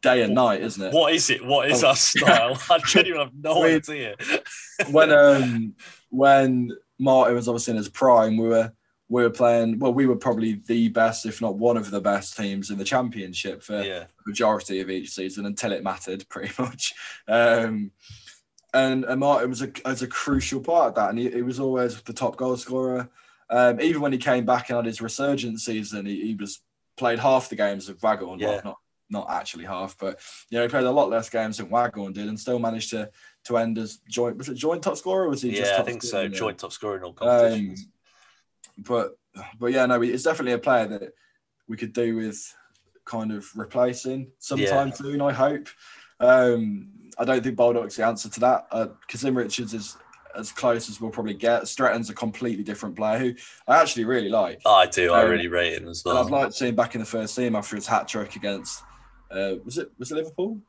[0.00, 0.94] day and night, isn't it?
[0.94, 1.44] What is it?
[1.44, 2.56] What is our style?
[2.70, 4.14] I genuinely have no We- idea.
[4.90, 5.74] when um
[6.10, 8.72] when Martin was obviously in his prime, we were
[9.08, 9.78] we were playing.
[9.78, 12.84] Well, we were probably the best, if not one of the best teams in the
[12.84, 16.94] championship for Yeah, the majority of each season until it mattered, pretty much.
[17.26, 17.90] Um,
[18.74, 21.58] and, and Martin was a, as a crucial part of that, and he, he was
[21.58, 23.08] always the top goal scorer.
[23.50, 26.60] Um, even when he came back and had his resurgence season, he, he was
[26.98, 28.38] played half the games of Waghorn.
[28.38, 28.48] Yeah.
[28.48, 28.78] Well, not
[29.10, 30.20] not actually half, but
[30.50, 33.10] you know he played a lot less games than Waghorn did, and still managed to
[33.48, 34.36] to end as joint.
[34.36, 35.24] Was it joint top scorer?
[35.24, 35.50] Or was he?
[35.50, 36.28] just yeah, I think scorer so.
[36.28, 37.86] the- Joint top scorer in all um, competitions.
[38.78, 39.18] but
[39.58, 41.12] but yeah, no, it's definitely a player that
[41.68, 42.54] we could do with
[43.04, 44.94] kind of replacing sometime Yeah.
[44.94, 45.20] soon.
[45.20, 45.68] I hope.
[46.20, 48.66] Um, I don't think Baldock's the answer to that.
[48.70, 49.96] Uh, Kazim Richards is
[50.36, 51.66] as close as we'll probably get.
[51.68, 53.34] Stretton's a completely different player who
[53.66, 54.60] I actually really like.
[54.66, 55.12] I do.
[55.12, 56.28] I um, really rate him as well.
[56.28, 58.82] like to see him back in the first team after his hat trick against.
[59.30, 60.60] Uh, was it was it Liverpool?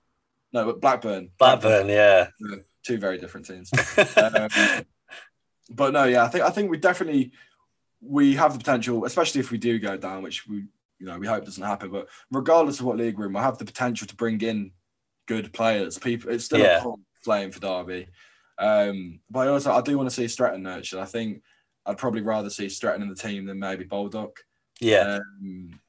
[0.53, 1.29] No, but Blackburn.
[1.37, 2.29] Blackburn, yeah.
[2.83, 3.71] Two very different teams.
[4.17, 4.47] Um,
[5.69, 7.31] but no, yeah, I think I think we definitely
[8.01, 10.65] we have the potential, especially if we do go down, which we
[10.97, 11.91] you know we hope doesn't happen.
[11.91, 14.71] But regardless of what league we're in, we have the potential to bring in
[15.27, 15.97] good players.
[15.99, 16.83] People, it's still Yeah.
[16.83, 16.93] a
[17.23, 18.07] playing for Derby.
[18.57, 20.99] Um, but I also I do want to see Stretton nurtured.
[20.99, 21.43] I think
[21.85, 24.43] I'd probably rather see Stretton in the team than maybe Baldock.
[24.79, 25.79] yeah, Um,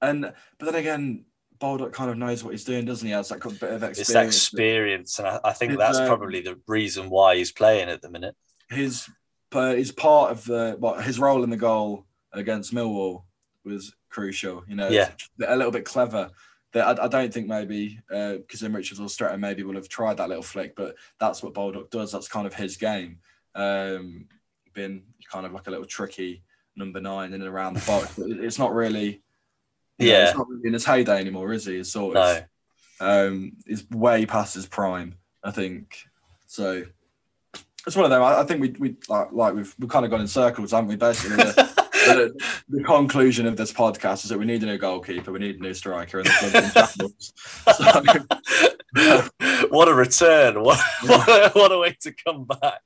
[0.00, 1.24] and but then again,
[1.62, 3.12] Baldock kind of knows what he's doing, doesn't he?
[3.12, 3.98] Has that bit of experience.
[4.08, 8.02] it's experience, and I, I think that's um, probably the reason why he's playing at
[8.02, 8.34] the minute.
[8.68, 9.08] his
[9.48, 13.22] but his part of the well, his role in the goal against Millwall
[13.64, 14.64] was crucial.
[14.66, 15.10] You know, Yeah.
[15.46, 16.30] a little bit clever.
[16.72, 20.16] That I, I don't think maybe because in Richards or Stretton maybe will have tried
[20.16, 22.10] that little flick, but that's what Baldock does.
[22.10, 23.18] That's kind of his game.
[23.54, 24.26] Um,
[24.74, 26.42] been kind of like a little tricky
[26.74, 29.22] number nine in and around the box, but it's not really.
[30.06, 30.28] Know, Yeah.
[30.28, 31.76] it's not really in his heyday anymore, is he?
[31.76, 32.44] It's sort No, of.
[33.00, 35.96] Um, he's way past his prime, I think.
[36.46, 36.84] So
[37.86, 38.22] it's one of them.
[38.22, 40.88] I, I think we we like, like we've we've kind of gone in circles, haven't
[40.88, 40.96] we?
[40.96, 41.52] Basically, the,
[41.92, 45.56] the, the conclusion of this podcast is that we need a new goalkeeper, we need
[45.56, 47.10] a new striker, and the
[47.64, 48.16] club's
[48.94, 50.62] in what a return!
[50.62, 52.82] What, what, a, what a way to come back.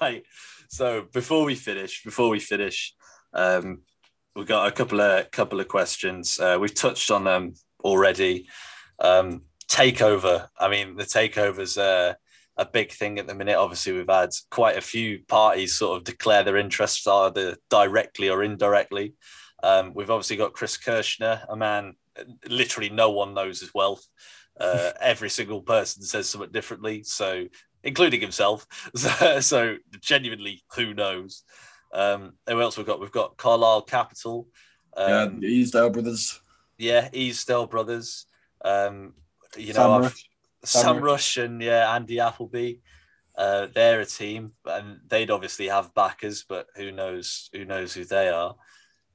[0.00, 0.24] Right.
[0.68, 2.94] So before we finish, before we finish,
[3.32, 3.82] um,
[4.38, 6.38] we've got a couple of couple of questions.
[6.38, 8.48] Uh, we've touched on them already.
[9.00, 10.48] Um, takeover.
[10.58, 12.14] I mean, the takeover's uh,
[12.56, 13.56] a big thing at the minute.
[13.56, 18.44] Obviously, we've had quite a few parties sort of declare their interests either directly or
[18.44, 19.14] indirectly.
[19.64, 21.94] Um, we've obviously got Chris Kirchner, a man
[22.48, 24.06] literally no one knows his wealth.
[24.58, 27.46] Uh, every single person says something differently, so
[27.82, 28.66] including himself.
[28.94, 31.42] So, so genuinely, who knows?
[31.92, 33.00] Um, who else we've got?
[33.00, 34.48] We've got Carlisle Capital.
[34.96, 36.40] yeah, Um, the Easdale brothers,
[36.76, 38.26] yeah, Easdale Brothers.
[38.64, 39.14] Um,
[39.56, 40.28] you Sam know, Rush.
[40.64, 42.74] Sam, Sam Rush and yeah, Andy Appleby.
[43.36, 47.48] Uh, they're a team, and they'd obviously have backers, but who knows?
[47.52, 48.56] Who knows who they are?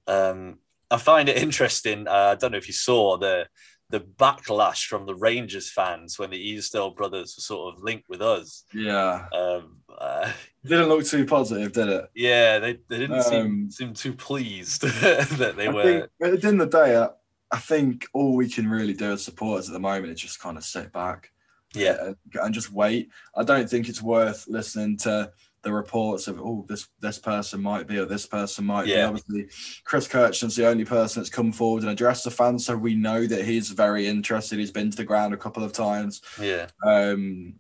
[0.08, 0.60] Um,
[0.90, 2.08] I find it interesting.
[2.08, 3.48] Uh, I don't know if you saw the
[3.94, 8.24] the backlash from the Rangers fans when the Easdale brothers were sort of linked with
[8.24, 8.64] us.
[8.74, 10.32] Yeah, Um, uh,
[10.66, 12.06] didn't look too positive, did it?
[12.16, 14.82] yeah, they, they didn't seem, Um, seem too pleased
[15.38, 15.84] that they I were.
[15.84, 17.10] think at the end of the day, I,
[17.52, 20.58] I think all we can really do as supporters at the moment is just kind
[20.58, 21.30] of sit back.
[21.76, 23.10] yeah, and, and just wait.
[23.36, 25.32] I don't think it's worth listening to
[25.64, 28.92] the reports of oh this this person might be or this person might be.
[29.08, 29.48] Obviously,
[29.86, 33.26] Chris Kirchner's the only person that's come forward and addressed the fans, so we know
[33.26, 34.60] that he's very interested.
[34.60, 36.22] He's been to the ground a couple of times.
[36.40, 37.56] yeah, Um,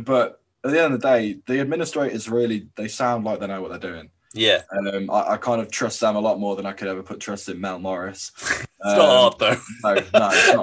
[0.00, 3.62] but at the end of the day, the administrators really they sound like they know
[3.62, 4.10] what they're doing.
[4.34, 4.62] yeah.
[4.72, 7.20] Um, I, I kind of trust them a lot more than I could ever put
[7.20, 8.32] trust in Mel Morris.
[8.80, 9.60] It's not hard though.
[9.82, 10.54] No, no, it's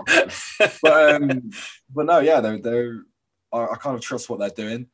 [0.61, 1.49] not but um,
[1.93, 3.01] but no, yeah, they're they're.
[3.51, 4.87] I, I kind of trust what they're doing.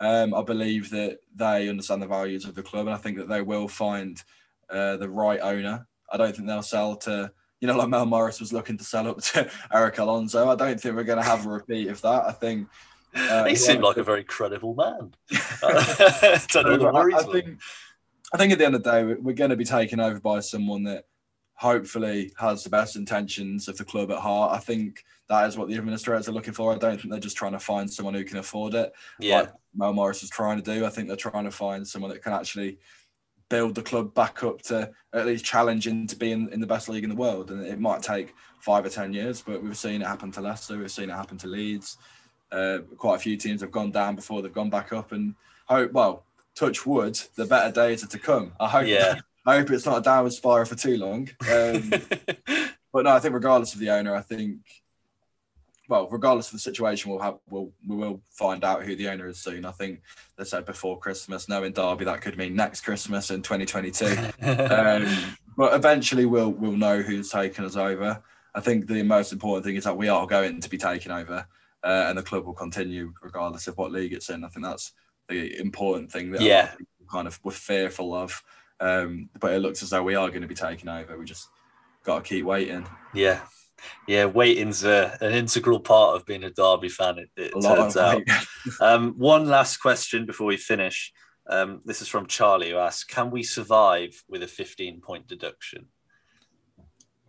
[0.00, 3.28] Um, I believe that they understand the values of the club, and I think that
[3.28, 4.22] they will find
[4.70, 5.86] uh, the right owner.
[6.10, 7.30] I don't think they'll sell to
[7.60, 10.48] you know like Mel Morris was looking to sell up to Erik Alonso.
[10.48, 12.24] I don't think we're going to have a repeat of that.
[12.24, 12.68] I think.
[13.14, 15.14] Uh, he seemed like a very credible man.
[15.62, 17.60] I don't know the I, think,
[18.32, 20.40] I think at the end of the day, we're going to be taken over by
[20.40, 21.06] someone that
[21.54, 24.52] hopefully has the best intentions of the club at heart.
[24.52, 26.72] I think that is what the administrators are looking for.
[26.72, 29.52] I don't think they're just trying to find someone who can afford it, yeah, like
[29.74, 30.84] Mel Morris is trying to do.
[30.84, 32.78] I think they're trying to find someone that can actually
[33.48, 36.88] build the club back up to at least challenging to be in, in the best
[36.88, 37.50] league in the world.
[37.50, 40.78] And it might take five or ten years, but we've seen it happen to Leicester,
[40.78, 41.96] we've seen it happen to Leeds.
[42.50, 45.34] Uh, quite a few teams have gone down before they've gone back up, and
[45.66, 46.24] hope well,
[46.54, 48.52] touch wood, the better days are to come.
[48.58, 48.86] I hope.
[48.86, 49.16] Yeah.
[49.46, 51.30] I hope it's not a downward spiral for too long.
[51.50, 51.90] Um,
[52.92, 54.58] but no, I think regardless of the owner, I think
[55.88, 59.26] well, regardless of the situation, we'll have we'll we will find out who the owner
[59.26, 59.64] is soon.
[59.64, 60.02] I think
[60.36, 61.48] they said before Christmas.
[61.48, 64.06] Knowing Derby, that could mean next Christmas in 2022.
[64.42, 68.22] um, but eventually, we'll we'll know who's taken us over.
[68.54, 71.46] I think the most important thing is that we are going to be taken over,
[71.82, 74.44] uh, and the club will continue regardless of what league it's in.
[74.44, 74.92] I think that's
[75.28, 76.72] the important thing that Yeah.
[77.10, 78.42] kind of were fearful of.
[78.80, 81.18] Um, but it looks as though we are going to be taken over.
[81.18, 81.48] We just
[82.04, 82.86] got to keep waiting.
[83.14, 83.40] Yeah.
[84.06, 88.22] Yeah, waiting's a, an integral part of being a Derby fan, it, it turns out.
[88.80, 91.12] Um, one last question before we finish.
[91.48, 95.86] Um, this is from Charlie who asks Can we survive with a 15 point deduction?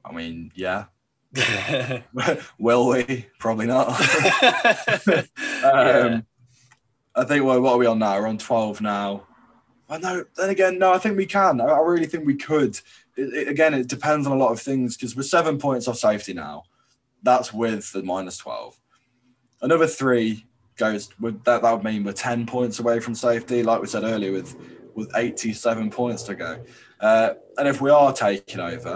[0.03, 0.85] I mean, yeah.
[2.59, 3.27] Will we?
[3.39, 3.97] Probably not.
[4.41, 5.23] Yeah.
[5.63, 6.25] Um,
[7.15, 8.19] I think well, what are we on now?
[8.19, 9.27] We're on twelve now.
[9.89, 10.23] I know.
[10.35, 10.93] Then again, no.
[10.93, 11.59] I think we can.
[11.59, 12.79] I, I really think we could.
[13.19, 15.97] It, it- again, it depends on a lot of things because we're seven points off
[15.97, 16.63] safety now.
[17.23, 18.79] That's with the minus twelve.
[19.61, 20.45] Another three
[20.77, 21.09] goes.
[21.19, 23.61] With that, that would mean we're ten points away from safety.
[23.63, 24.55] Like we said earlier, with
[24.95, 26.63] with eighty-seven points to go.
[26.99, 28.95] Uh, and if we are taking over,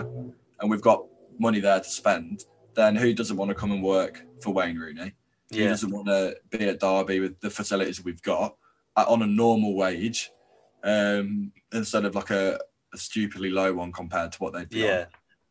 [0.59, 1.03] and we've got
[1.39, 2.45] money there to spend,
[2.75, 5.13] then who doesn't want to come and work for Wayne Rooney?
[5.51, 5.69] Who yeah.
[5.69, 8.55] doesn't want to be at Derby with the facilities we've got
[8.97, 10.31] at, on a normal wage
[10.83, 12.59] um, instead of like a,
[12.93, 14.89] a stupidly low one compared to what they'd be on.
[14.89, 15.05] Yeah.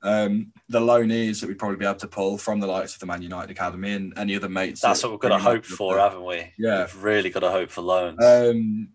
[0.05, 3.07] Um, the loanees that we'd probably be able to pull from the likes of the
[3.07, 4.81] Man United Academy and any other mates.
[4.81, 6.03] That's that what we've got to hope for, there.
[6.03, 6.53] haven't we?
[6.59, 6.81] Yeah.
[6.81, 8.23] We've really got to hope for loans.
[8.23, 8.89] Um,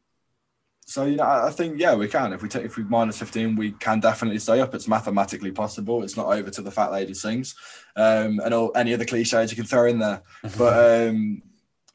[0.86, 2.32] so you know, I think yeah, we can.
[2.32, 4.74] If we take if we minus fifteen, we can definitely stay up.
[4.74, 6.02] It's mathematically possible.
[6.02, 7.56] It's not over to the fat lady sings,
[7.98, 10.24] um, and all any other cliches you can throw in there.
[10.58, 11.42] But um,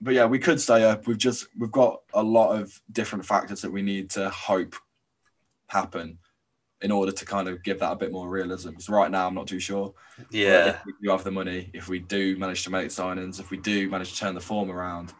[0.02, 1.06] but yeah, we could stay up.
[1.06, 4.76] We've just we've got a lot of different factors that we need to hope
[5.68, 6.18] happen
[6.82, 8.70] in order to kind of give that a bit more realism.
[8.70, 9.94] Because right now, I'm not too sure.
[10.18, 10.68] But yeah.
[10.68, 13.56] if we do have the money, if we do manage to make signings, if we
[13.56, 15.12] do manage to turn the form around,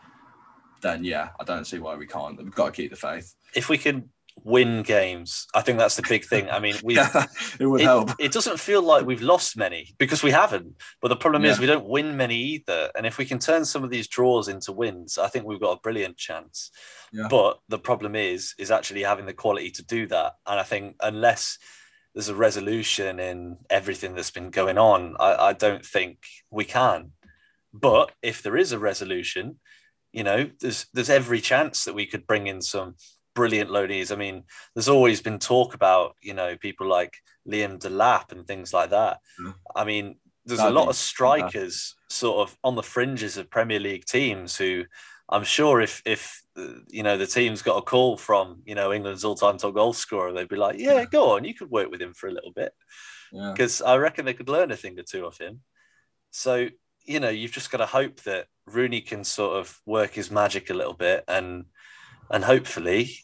[0.82, 2.36] then yeah, I don't see why we can't.
[2.36, 3.34] We've got to keep the faith.
[3.54, 6.50] If we can win games, I think that's the big thing.
[6.50, 7.26] I mean, we Yeah,
[7.58, 8.10] it would it, help.
[8.18, 10.74] it doesn't feel like we've lost many because we haven't.
[11.00, 12.90] But the problem is we don't win many either.
[12.96, 15.76] And if we can turn some of these draws into wins, I think we've got
[15.76, 16.70] a brilliant chance.
[17.12, 17.28] Yeah.
[17.28, 20.34] But the problem is is actually having the quality to do that.
[20.46, 21.58] And I think unless
[22.14, 26.18] there's a resolution in everything that's been going on, I, I don't think
[26.50, 27.12] we can.
[27.72, 29.58] But if there is a resolution,
[30.12, 32.96] you know, there's there's every chance that we could bring in some
[33.34, 34.12] brilliant loanees.
[34.12, 37.16] I mean, there's always been talk about, you know, people like
[37.48, 39.20] Liam Delap and things like that.
[39.42, 39.52] Yeah.
[39.74, 43.78] I mean, there's That'd a lot of strikers sort of on the fringes of Premier
[43.78, 44.84] League teams who
[45.28, 48.92] I'm sure if if uh, you know the team's got a call from you know
[48.92, 52.02] England's all-time top goal scorer, they'd be like, yeah, go on, you could work with
[52.02, 52.72] him for a little bit
[53.32, 53.52] Yeah.
[53.52, 55.60] because I reckon they could learn a thing or two of him.
[56.30, 56.68] So
[57.04, 60.70] you know, you've just got to hope that Rooney can sort of work his magic
[60.70, 61.64] a little bit, and
[62.32, 63.14] and hopefully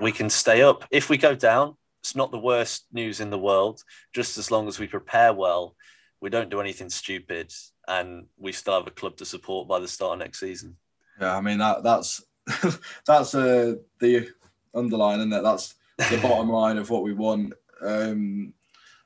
[0.00, 0.84] we can stay up.
[0.90, 3.82] If we go down, it's not the worst news in the world.
[4.12, 5.76] Just as long as we prepare well,
[6.20, 7.52] we don't do anything stupid,
[7.86, 10.76] and we still have a club to support by the start of next season.
[11.20, 12.24] Yeah, I mean that that's
[13.06, 14.28] that's uh, the
[14.74, 17.52] underline, and that that's the bottom line of what we want.
[17.82, 18.54] Um,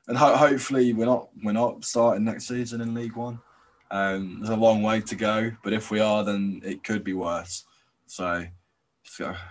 [0.07, 3.39] and ho- hopefully we're not we're not starting next season in League One.
[3.89, 7.13] Um, there's a long way to go, but if we are, then it could be
[7.13, 7.65] worse.
[8.07, 8.45] So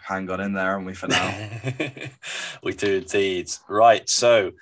[0.02, 1.50] hang on in there, and we for now.
[2.62, 3.50] we do indeed.
[3.68, 4.08] Right.
[4.08, 4.52] So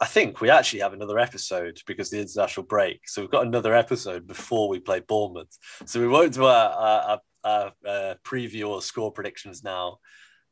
[0.00, 3.08] I think we actually have another episode because the international break.
[3.08, 5.56] So we've got another episode before we play Bournemouth.
[5.86, 9.98] So we won't do our, our, our, our preview or score predictions now.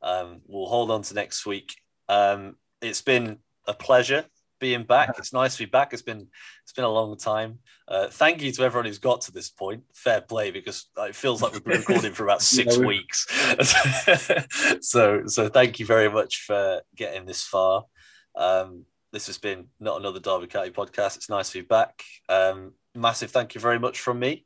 [0.01, 1.75] Um, we'll hold on to next week.
[2.09, 4.25] Um, it's been a pleasure
[4.59, 5.15] being back.
[5.17, 5.93] It's nice to be back.
[5.93, 6.27] It's been
[6.63, 7.59] it's been a long time.
[7.87, 9.83] Uh, thank you to everyone who's got to this point.
[9.93, 13.27] Fair play because it feels like we've been recording for about six Yeah, weeks.
[14.81, 17.85] so so thank you very much for getting this far.
[18.35, 21.17] Um, this has been not another Derby County podcast.
[21.17, 22.03] It's nice to be back.
[22.29, 24.45] Um, massive thank you very much from me.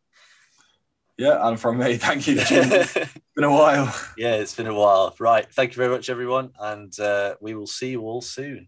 [1.18, 2.36] yeah, and from me, thank you.
[2.40, 2.94] It's
[3.36, 3.96] been a while.
[4.18, 5.16] yeah, it's been a while.
[5.20, 5.46] Right.
[5.54, 6.52] Thank you very much, everyone.
[6.60, 8.68] And uh, we will see you all soon.